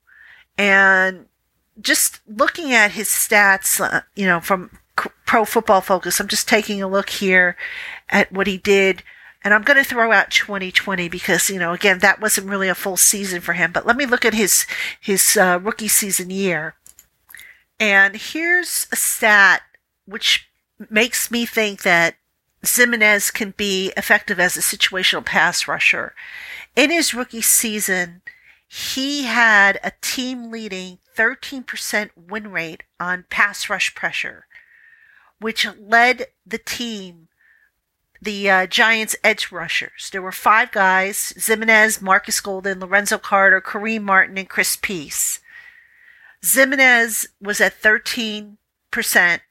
And 0.56 1.26
just 1.80 2.20
looking 2.26 2.72
at 2.72 2.92
his 2.92 3.08
stats, 3.08 3.80
uh, 3.80 4.02
you 4.14 4.26
know, 4.26 4.40
from 4.40 4.70
Pro 5.26 5.44
Football 5.44 5.80
Focus, 5.80 6.20
I'm 6.20 6.28
just 6.28 6.48
taking 6.48 6.82
a 6.82 6.88
look 6.88 7.10
here 7.10 7.56
at 8.08 8.30
what 8.32 8.46
he 8.46 8.56
did. 8.56 9.02
And 9.42 9.52
I'm 9.52 9.62
going 9.62 9.76
to 9.76 9.88
throw 9.88 10.10
out 10.10 10.30
2020 10.30 11.08
because, 11.08 11.50
you 11.50 11.58
know, 11.58 11.72
again, 11.72 11.98
that 11.98 12.20
wasn't 12.20 12.48
really 12.48 12.68
a 12.68 12.74
full 12.74 12.96
season 12.96 13.40
for 13.42 13.52
him. 13.52 13.72
But 13.72 13.86
let 13.86 13.96
me 13.96 14.06
look 14.06 14.24
at 14.24 14.32
his, 14.32 14.66
his 14.98 15.36
uh, 15.36 15.58
rookie 15.62 15.88
season 15.88 16.30
year. 16.30 16.74
And 17.78 18.16
here's 18.16 18.86
a 18.92 18.96
stat 18.96 19.62
which 20.06 20.48
makes 20.90 21.30
me 21.30 21.46
think 21.46 21.82
that 21.82 22.14
Ximines 22.62 23.32
can 23.32 23.52
be 23.56 23.92
effective 23.96 24.40
as 24.40 24.56
a 24.56 24.60
situational 24.60 25.24
pass 25.24 25.68
rusher. 25.68 26.14
In 26.76 26.90
his 26.90 27.14
rookie 27.14 27.42
season, 27.42 28.22
he 28.74 29.22
had 29.22 29.78
a 29.84 29.92
team 30.00 30.50
leading 30.50 30.98
13% 31.16 32.10
win 32.16 32.50
rate 32.50 32.82
on 32.98 33.24
pass 33.30 33.70
rush 33.70 33.94
pressure, 33.94 34.46
which 35.38 35.64
led 35.78 36.26
the 36.44 36.58
team, 36.58 37.28
the 38.20 38.50
uh, 38.50 38.66
Giants 38.66 39.14
edge 39.22 39.52
rushers. 39.52 40.10
There 40.10 40.22
were 40.22 40.32
five 40.32 40.72
guys 40.72 41.32
Ximines, 41.36 42.02
Marcus 42.02 42.40
Golden, 42.40 42.80
Lorenzo 42.80 43.16
Carter, 43.16 43.60
Kareem 43.60 44.02
Martin, 44.02 44.38
and 44.38 44.48
Chris 44.48 44.74
Peace. 44.74 45.38
Ximines 46.42 47.28
was 47.40 47.60
at 47.60 47.80
13% 47.80 48.56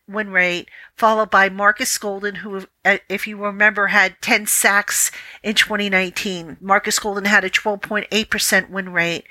win 0.08 0.30
rate, 0.32 0.70
followed 0.96 1.30
by 1.30 1.50
Marcus 1.50 1.98
Golden, 1.98 2.36
who, 2.36 2.66
uh, 2.86 2.98
if 3.10 3.28
you 3.28 3.38
remember, 3.38 3.88
had 3.88 4.22
10 4.22 4.46
sacks 4.48 5.12
in 5.42 5.56
2019. 5.56 6.58
Marcus 6.62 7.00
Golden 7.00 7.26
had 7.26 7.44
a 7.44 7.50
12.8% 7.50 8.70
win 8.70 8.90
rate. 8.92 9.26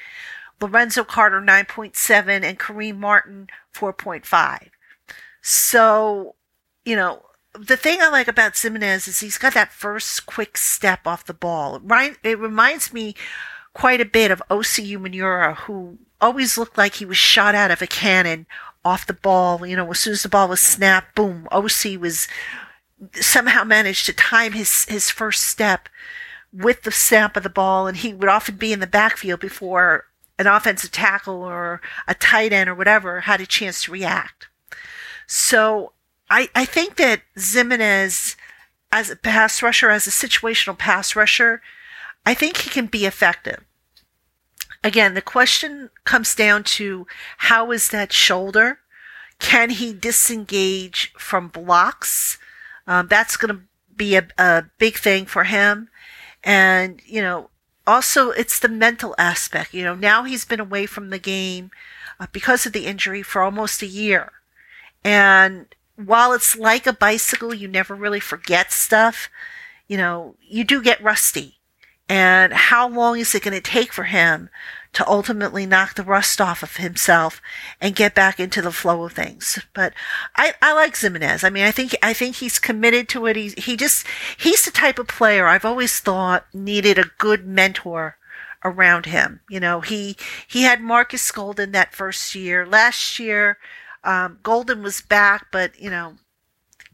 Lorenzo 0.60 1.04
Carter 1.04 1.40
9.7 1.40 2.44
and 2.44 2.58
Kareem 2.58 2.96
Martin 2.96 3.48
4.5. 3.74 4.68
So, 5.40 6.36
you 6.84 6.96
know, 6.96 7.22
the 7.58 7.76
thing 7.76 8.00
I 8.00 8.08
like 8.08 8.28
about 8.28 8.54
Ximines 8.54 9.08
is 9.08 9.20
he's 9.20 9.38
got 9.38 9.54
that 9.54 9.72
first 9.72 10.26
quick 10.26 10.56
step 10.56 11.06
off 11.06 11.26
the 11.26 11.34
ball. 11.34 11.80
It 12.22 12.38
reminds 12.38 12.92
me 12.92 13.14
quite 13.74 14.00
a 14.00 14.06
bit 14.06 14.30
of 14.30 14.42
Osi 14.50 14.96
Umenyiora, 14.96 15.56
who 15.56 15.98
always 16.20 16.56
looked 16.56 16.78
like 16.78 16.94
he 16.94 17.04
was 17.04 17.16
shot 17.16 17.54
out 17.54 17.70
of 17.70 17.82
a 17.82 17.86
cannon 17.86 18.46
off 18.84 19.06
the 19.06 19.12
ball. 19.12 19.64
You 19.66 19.76
know, 19.76 19.90
as 19.90 19.98
soon 19.98 20.12
as 20.12 20.22
the 20.22 20.28
ball 20.28 20.48
was 20.48 20.60
snapped, 20.60 21.14
boom, 21.14 21.48
Osi 21.52 21.98
was 21.98 22.28
somehow 23.14 23.64
managed 23.64 24.06
to 24.06 24.12
time 24.12 24.52
his, 24.52 24.84
his 24.86 25.10
first 25.10 25.44
step 25.44 25.88
with 26.52 26.82
the 26.82 26.92
snap 26.92 27.36
of 27.36 27.42
the 27.42 27.48
ball, 27.48 27.86
and 27.86 27.96
he 27.96 28.12
would 28.12 28.28
often 28.28 28.56
be 28.56 28.72
in 28.72 28.80
the 28.80 28.86
backfield 28.86 29.40
before 29.40 30.04
an 30.38 30.46
offensive 30.46 30.90
tackle 30.90 31.42
or 31.42 31.80
a 32.06 32.14
tight 32.14 32.52
end 32.52 32.68
or 32.68 32.74
whatever 32.74 33.20
had 33.20 33.40
a 33.40 33.46
chance 33.46 33.84
to 33.84 33.92
react. 33.92 34.48
So 35.26 35.92
I, 36.28 36.48
I 36.54 36.64
think 36.64 36.96
that 36.96 37.22
Ximines, 37.36 38.36
as 38.90 39.10
a 39.10 39.16
pass 39.16 39.62
rusher, 39.62 39.90
as 39.90 40.06
a 40.06 40.10
situational 40.10 40.76
pass 40.76 41.16
rusher, 41.16 41.62
I 42.26 42.34
think 42.34 42.58
he 42.58 42.70
can 42.70 42.86
be 42.86 43.06
effective. 43.06 43.64
Again, 44.84 45.14
the 45.14 45.22
question 45.22 45.90
comes 46.04 46.34
down 46.34 46.64
to 46.64 47.06
how 47.38 47.70
is 47.70 47.88
that 47.88 48.12
shoulder? 48.12 48.80
Can 49.38 49.70
he 49.70 49.92
disengage 49.92 51.12
from 51.16 51.48
blocks? 51.48 52.38
Um, 52.86 53.06
that's 53.08 53.36
going 53.36 53.54
to 53.56 53.62
be 53.96 54.16
a, 54.16 54.26
a 54.38 54.64
big 54.78 54.96
thing 54.96 55.26
for 55.26 55.44
him. 55.44 55.88
And, 56.42 57.00
you 57.06 57.20
know, 57.20 57.50
also 57.86 58.30
it's 58.30 58.58
the 58.58 58.68
mental 58.68 59.14
aspect. 59.18 59.74
You 59.74 59.84
know, 59.84 59.94
now 59.94 60.24
he's 60.24 60.44
been 60.44 60.60
away 60.60 60.86
from 60.86 61.10
the 61.10 61.18
game 61.18 61.70
uh, 62.18 62.26
because 62.32 62.66
of 62.66 62.72
the 62.72 62.86
injury 62.86 63.22
for 63.22 63.42
almost 63.42 63.82
a 63.82 63.86
year. 63.86 64.32
And 65.04 65.66
while 65.96 66.32
it's 66.32 66.56
like 66.56 66.86
a 66.86 66.92
bicycle, 66.92 67.54
you 67.54 67.68
never 67.68 67.94
really 67.94 68.20
forget 68.20 68.72
stuff. 68.72 69.28
You 69.88 69.96
know, 69.96 70.36
you 70.40 70.64
do 70.64 70.82
get 70.82 71.02
rusty. 71.02 71.58
And 72.08 72.52
how 72.52 72.88
long 72.88 73.18
is 73.18 73.34
it 73.34 73.42
going 73.42 73.54
to 73.54 73.60
take 73.60 73.92
for 73.92 74.04
him 74.04 74.50
to 74.92 75.08
ultimately 75.08 75.64
knock 75.64 75.94
the 75.94 76.02
rust 76.02 76.40
off 76.40 76.62
of 76.62 76.76
himself 76.76 77.40
and 77.80 77.96
get 77.96 78.14
back 78.14 78.38
into 78.38 78.60
the 78.60 78.72
flow 78.72 79.04
of 79.04 79.12
things. 79.12 79.58
But 79.72 79.94
I, 80.36 80.54
I 80.60 80.74
like 80.74 80.94
Ximines. 80.94 81.44
I 81.44 81.50
mean, 81.50 81.64
I 81.64 81.70
think, 81.70 81.96
I 82.02 82.12
think 82.12 82.36
he's 82.36 82.58
committed 82.58 83.08
to 83.10 83.26
it. 83.26 83.36
He, 83.36 83.48
he 83.56 83.76
just, 83.76 84.06
he's 84.36 84.64
the 84.64 84.70
type 84.70 84.98
of 84.98 85.08
player 85.08 85.46
I've 85.46 85.64
always 85.64 85.98
thought 85.98 86.46
needed 86.52 86.98
a 86.98 87.10
good 87.18 87.46
mentor 87.46 88.18
around 88.64 89.06
him. 89.06 89.40
You 89.48 89.60
know, 89.60 89.80
he, 89.80 90.16
he 90.46 90.62
had 90.62 90.80
Marcus 90.82 91.30
Golden 91.30 91.72
that 91.72 91.94
first 91.94 92.34
year. 92.34 92.66
Last 92.66 93.18
year, 93.18 93.56
um, 94.04 94.38
Golden 94.42 94.82
was 94.82 95.00
back, 95.00 95.46
but, 95.50 95.80
you 95.80 95.88
know, 95.88 96.16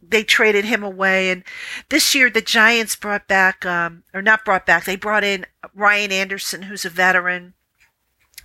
they 0.02 0.24
traded 0.24 0.64
him 0.64 0.82
away. 0.82 1.30
And 1.30 1.44
this 1.88 2.14
year, 2.14 2.30
the 2.30 2.40
Giants 2.40 2.96
brought 2.96 3.28
back, 3.28 3.64
um, 3.66 4.04
or 4.14 4.22
not 4.22 4.44
brought 4.44 4.66
back, 4.66 4.84
they 4.84 4.96
brought 4.96 5.24
in 5.24 5.46
Ryan 5.74 6.12
Anderson, 6.12 6.62
who's 6.62 6.84
a 6.84 6.90
veteran 6.90 7.54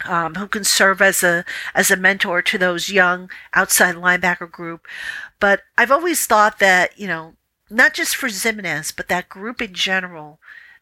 um, 0.05 0.35
who 0.35 0.47
can 0.47 0.63
serve 0.63 1.01
as 1.01 1.23
a 1.23 1.45
as 1.73 1.91
a 1.91 1.97
mentor 1.97 2.41
to 2.41 2.57
those 2.57 2.89
young 2.89 3.29
outside 3.53 3.95
linebacker 3.95 4.49
group. 4.49 4.87
But 5.39 5.61
I've 5.77 5.91
always 5.91 6.25
thought 6.25 6.59
that 6.59 6.97
you 6.99 7.07
know 7.07 7.35
not 7.69 7.93
just 7.93 8.15
for 8.15 8.27
Ximines, 8.27 8.95
but 8.95 9.07
that 9.07 9.29
group 9.29 9.61
in 9.61 9.73
general, 9.73 10.39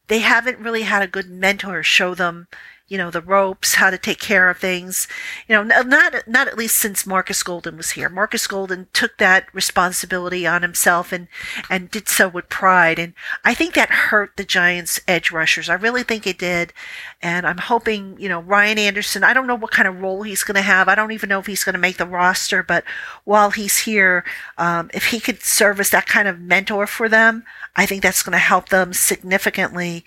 they 0.08 0.20
haven't 0.20 0.60
really 0.60 0.84
had 0.84 1.02
a 1.02 1.08
good 1.08 1.30
mentor 1.30 1.84
show 1.84 2.16
them 2.16 2.48
you 2.92 2.98
know, 2.98 3.10
the 3.10 3.22
ropes, 3.22 3.76
how 3.76 3.90
to 3.90 3.98
take 3.98 4.20
care 4.20 4.50
of 4.50 4.58
things. 4.58 5.08
You 5.48 5.56
know, 5.56 5.82
not 5.84 6.28
not 6.28 6.50
at 6.50 6.58
least 6.58 6.76
since 6.76 7.08
Marcus 7.08 7.42
Golden 7.42 7.78
was 7.78 7.92
here. 7.92 8.10
Marcus 8.10 8.46
Golden 8.48 8.88
took 8.92 9.18
that 9.18 9.48
responsibility 9.54 10.46
on 10.46 10.62
himself 10.62 11.14
and 11.14 11.30
and 11.70 11.90
did 11.90 12.10
so 12.10 12.28
with 12.28 12.50
pride. 12.50 13.00
And 13.00 13.14
I 13.46 13.54
think 13.54 13.76
that 13.76 13.90
hurt 13.90 14.36
the 14.36 14.44
Giants' 14.44 15.00
edge 15.08 15.32
rushers. 15.32 15.70
I 15.70 15.76
really 15.76 16.04
think 16.04 16.28
it 16.28 16.38
did. 16.38 16.74
And 17.22 17.48
I'm 17.48 17.60
hoping, 17.60 18.20
you 18.20 18.28
know, 18.28 18.42
Ryan 18.42 18.78
Anderson. 18.78 19.24
I 19.24 19.34
don't 19.34 19.48
know 19.48 19.56
what 19.56 19.72
kind 19.72 19.88
of 19.88 20.02
role 20.02 20.24
he's 20.24 20.44
going 20.44 20.56
to 20.56 20.62
have. 20.62 20.90
I 20.90 20.96
don't 20.96 21.14
even 21.14 21.30
know 21.30 21.40
if 21.40 21.46
he's 21.46 21.64
going 21.64 21.76
to 21.76 21.80
make 21.80 21.96
the 21.96 22.06
roster. 22.06 22.62
But 22.62 22.84
while 23.24 23.52
he's 23.52 23.78
here, 23.78 24.26
um, 24.58 24.92
if 24.94 25.06
he 25.06 25.22
could 25.22 25.44
serve 25.44 25.80
as 25.80 25.92
that 25.92 26.08
kind 26.08 26.28
of 26.28 26.42
mentor 26.42 26.88
for 26.88 27.08
them, 27.08 27.46
I 27.74 27.86
think 27.86 28.04
that's 28.04 28.22
going 28.22 28.34
to 28.34 28.38
help 28.38 28.68
them 28.68 28.92
significantly 28.92 30.04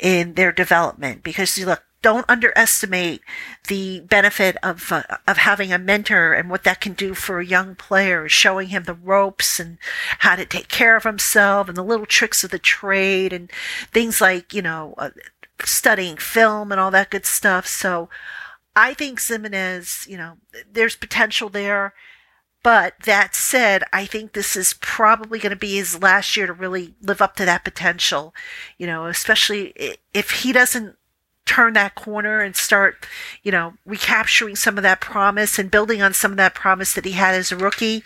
in 0.00 0.34
their 0.34 0.50
development. 0.50 1.22
Because 1.22 1.56
you 1.56 1.66
look, 1.66 1.84
don't 2.04 2.28
underestimate 2.28 3.22
the 3.68 4.00
benefit 4.00 4.58
of 4.62 4.92
uh, 4.92 5.02
of 5.26 5.38
having 5.38 5.72
a 5.72 5.78
mentor 5.78 6.34
and 6.34 6.50
what 6.50 6.62
that 6.64 6.82
can 6.82 6.92
do 6.92 7.14
for 7.14 7.40
a 7.40 7.46
young 7.46 7.74
player, 7.74 8.28
showing 8.28 8.68
him 8.68 8.84
the 8.84 8.92
ropes 8.92 9.58
and 9.58 9.78
how 10.18 10.36
to 10.36 10.44
take 10.44 10.68
care 10.68 10.96
of 10.96 11.04
himself 11.04 11.66
and 11.66 11.78
the 11.78 11.82
little 11.82 12.04
tricks 12.04 12.44
of 12.44 12.50
the 12.50 12.58
trade 12.58 13.32
and 13.32 13.50
things 13.90 14.20
like 14.20 14.52
you 14.52 14.60
know 14.60 14.92
uh, 14.98 15.08
studying 15.64 16.18
film 16.18 16.70
and 16.70 16.78
all 16.78 16.90
that 16.90 17.10
good 17.10 17.24
stuff. 17.24 17.66
So 17.66 18.10
I 18.76 18.92
think 18.92 19.18
Ximines, 19.18 20.06
you 20.06 20.18
know, 20.18 20.36
there's 20.70 20.96
potential 20.96 21.48
there. 21.48 21.94
But 22.62 22.94
that 23.04 23.34
said, 23.34 23.82
I 23.92 24.04
think 24.06 24.32
this 24.32 24.56
is 24.56 24.74
probably 24.74 25.38
going 25.38 25.50
to 25.50 25.56
be 25.56 25.76
his 25.76 26.02
last 26.02 26.36
year 26.36 26.46
to 26.46 26.52
really 26.52 26.94
live 27.02 27.22
up 27.22 27.36
to 27.36 27.44
that 27.46 27.64
potential, 27.64 28.34
you 28.78 28.86
know, 28.86 29.06
especially 29.06 29.98
if 30.14 30.30
he 30.30 30.52
doesn't 30.52 30.96
turn 31.46 31.74
that 31.74 31.94
corner 31.94 32.40
and 32.40 32.56
start, 32.56 33.06
you 33.42 33.52
know, 33.52 33.74
recapturing 33.84 34.56
some 34.56 34.76
of 34.76 34.82
that 34.82 35.00
promise 35.00 35.58
and 35.58 35.70
building 35.70 36.00
on 36.00 36.14
some 36.14 36.32
of 36.32 36.36
that 36.38 36.54
promise 36.54 36.94
that 36.94 37.04
he 37.04 37.12
had 37.12 37.34
as 37.34 37.52
a 37.52 37.56
rookie, 37.56 38.02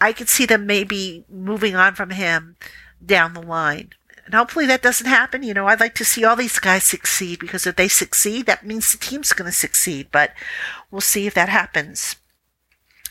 I 0.00 0.12
could 0.12 0.28
see 0.28 0.46
them 0.46 0.66
maybe 0.66 1.24
moving 1.30 1.76
on 1.76 1.94
from 1.94 2.10
him 2.10 2.56
down 3.04 3.34
the 3.34 3.42
line. 3.42 3.90
And 4.24 4.34
hopefully 4.34 4.66
that 4.66 4.82
doesn't 4.82 5.06
happen. 5.06 5.42
You 5.42 5.54
know, 5.54 5.66
I'd 5.66 5.80
like 5.80 5.94
to 5.96 6.04
see 6.04 6.24
all 6.24 6.36
these 6.36 6.58
guys 6.58 6.84
succeed 6.84 7.38
because 7.38 7.66
if 7.66 7.76
they 7.76 7.88
succeed, 7.88 8.46
that 8.46 8.64
means 8.64 8.90
the 8.90 8.98
team's 8.98 9.32
going 9.32 9.50
to 9.50 9.56
succeed. 9.56 10.08
But 10.10 10.32
we'll 10.90 11.00
see 11.00 11.26
if 11.26 11.34
that 11.34 11.48
happens. 11.48 12.16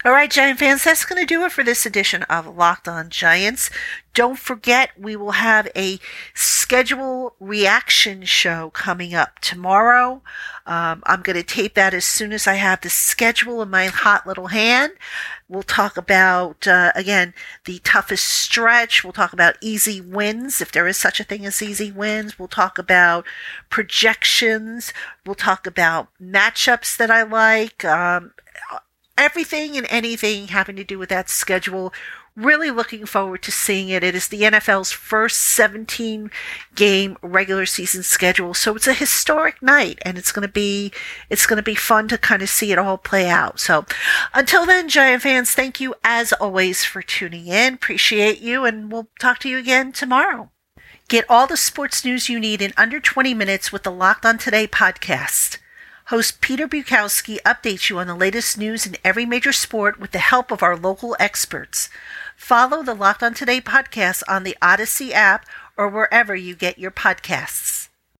All 0.03 0.11
right, 0.11 0.31
Giant 0.31 0.57
fans, 0.57 0.83
that's 0.83 1.05
going 1.05 1.21
to 1.21 1.31
do 1.31 1.45
it 1.45 1.51
for 1.51 1.63
this 1.63 1.85
edition 1.85 2.23
of 2.23 2.57
Locked 2.57 2.87
On 2.87 3.07
Giants. 3.11 3.69
Don't 4.15 4.39
forget, 4.39 4.89
we 4.97 5.15
will 5.15 5.33
have 5.33 5.67
a 5.75 5.99
schedule 6.33 7.35
reaction 7.39 8.25
show 8.25 8.71
coming 8.71 9.13
up 9.13 9.37
tomorrow. 9.41 10.23
Um, 10.65 11.03
I'm 11.05 11.21
going 11.21 11.35
to 11.35 11.43
tape 11.43 11.75
that 11.75 11.93
as 11.93 12.03
soon 12.03 12.33
as 12.33 12.47
I 12.47 12.55
have 12.55 12.81
the 12.81 12.89
schedule 12.89 13.61
in 13.61 13.69
my 13.69 13.85
hot 13.85 14.25
little 14.25 14.47
hand. 14.47 14.93
We'll 15.47 15.61
talk 15.61 15.97
about, 15.97 16.67
uh, 16.67 16.91
again, 16.95 17.35
the 17.65 17.77
toughest 17.83 18.25
stretch. 18.25 19.03
We'll 19.03 19.13
talk 19.13 19.33
about 19.33 19.57
easy 19.61 20.01
wins, 20.01 20.61
if 20.61 20.71
there 20.71 20.87
is 20.87 20.97
such 20.97 21.19
a 21.19 21.23
thing 21.23 21.45
as 21.45 21.61
easy 21.61 21.91
wins. 21.91 22.39
We'll 22.39 22.47
talk 22.47 22.79
about 22.79 23.23
projections. 23.69 24.93
We'll 25.27 25.35
talk 25.35 25.67
about 25.67 26.07
matchups 26.19 26.97
that 26.97 27.11
I 27.11 27.21
like. 27.21 27.85
Um, 27.85 28.31
everything 29.21 29.77
and 29.77 29.85
anything 29.91 30.47
having 30.47 30.75
to 30.75 30.83
do 30.83 30.97
with 30.97 31.09
that 31.09 31.29
schedule. 31.29 31.93
Really 32.35 32.71
looking 32.71 33.05
forward 33.05 33.43
to 33.43 33.51
seeing 33.51 33.89
it. 33.89 34.03
It 34.03 34.15
is 34.15 34.29
the 34.29 34.41
NFL's 34.41 34.91
first 34.91 35.39
17 35.41 36.31
game 36.73 37.17
regular 37.21 37.67
season 37.67 38.01
schedule. 38.01 38.55
So 38.55 38.75
it's 38.75 38.87
a 38.87 38.93
historic 38.93 39.61
night 39.61 39.99
and 40.03 40.17
it's 40.17 40.31
going 40.31 40.47
to 40.47 40.51
be, 40.51 40.91
it's 41.29 41.45
going 41.45 41.57
to 41.57 41.63
be 41.63 41.75
fun 41.75 42.07
to 42.07 42.17
kind 42.17 42.41
of 42.41 42.49
see 42.49 42.71
it 42.71 42.79
all 42.79 42.97
play 42.97 43.29
out. 43.29 43.59
So 43.59 43.85
until 44.33 44.65
then, 44.65 44.89
Giant 44.89 45.21
fans, 45.21 45.51
thank 45.51 45.79
you 45.79 45.93
as 46.03 46.33
always 46.33 46.83
for 46.83 47.03
tuning 47.03 47.45
in. 47.47 47.75
Appreciate 47.75 48.39
you 48.39 48.65
and 48.65 48.91
we'll 48.91 49.09
talk 49.19 49.37
to 49.39 49.49
you 49.49 49.59
again 49.59 49.91
tomorrow. 49.91 50.49
Get 51.09 51.29
all 51.29 51.45
the 51.45 51.57
sports 51.57 52.03
news 52.03 52.27
you 52.27 52.39
need 52.39 52.61
in 52.61 52.73
under 52.75 52.99
20 52.99 53.35
minutes 53.35 53.71
with 53.71 53.83
the 53.83 53.91
Locked 53.91 54.25
On 54.25 54.39
Today 54.39 54.65
podcast. 54.65 55.59
Host 56.11 56.41
Peter 56.41 56.67
Bukowski 56.67 57.39
updates 57.43 57.89
you 57.89 57.97
on 57.97 58.07
the 58.07 58.13
latest 58.13 58.57
news 58.57 58.85
in 58.85 58.97
every 59.01 59.25
major 59.25 59.53
sport 59.53 59.97
with 59.97 60.11
the 60.11 60.19
help 60.19 60.51
of 60.51 60.61
our 60.61 60.75
local 60.75 61.15
experts. 61.21 61.89
Follow 62.35 62.83
the 62.83 62.93
Locked 62.93 63.23
On 63.23 63.33
Today 63.33 63.61
podcast 63.61 64.21
on 64.27 64.43
the 64.43 64.57
Odyssey 64.61 65.13
app 65.13 65.45
or 65.77 65.87
wherever 65.87 66.35
you 66.35 66.53
get 66.53 66.77
your 66.77 66.91
podcasts. 66.91 67.80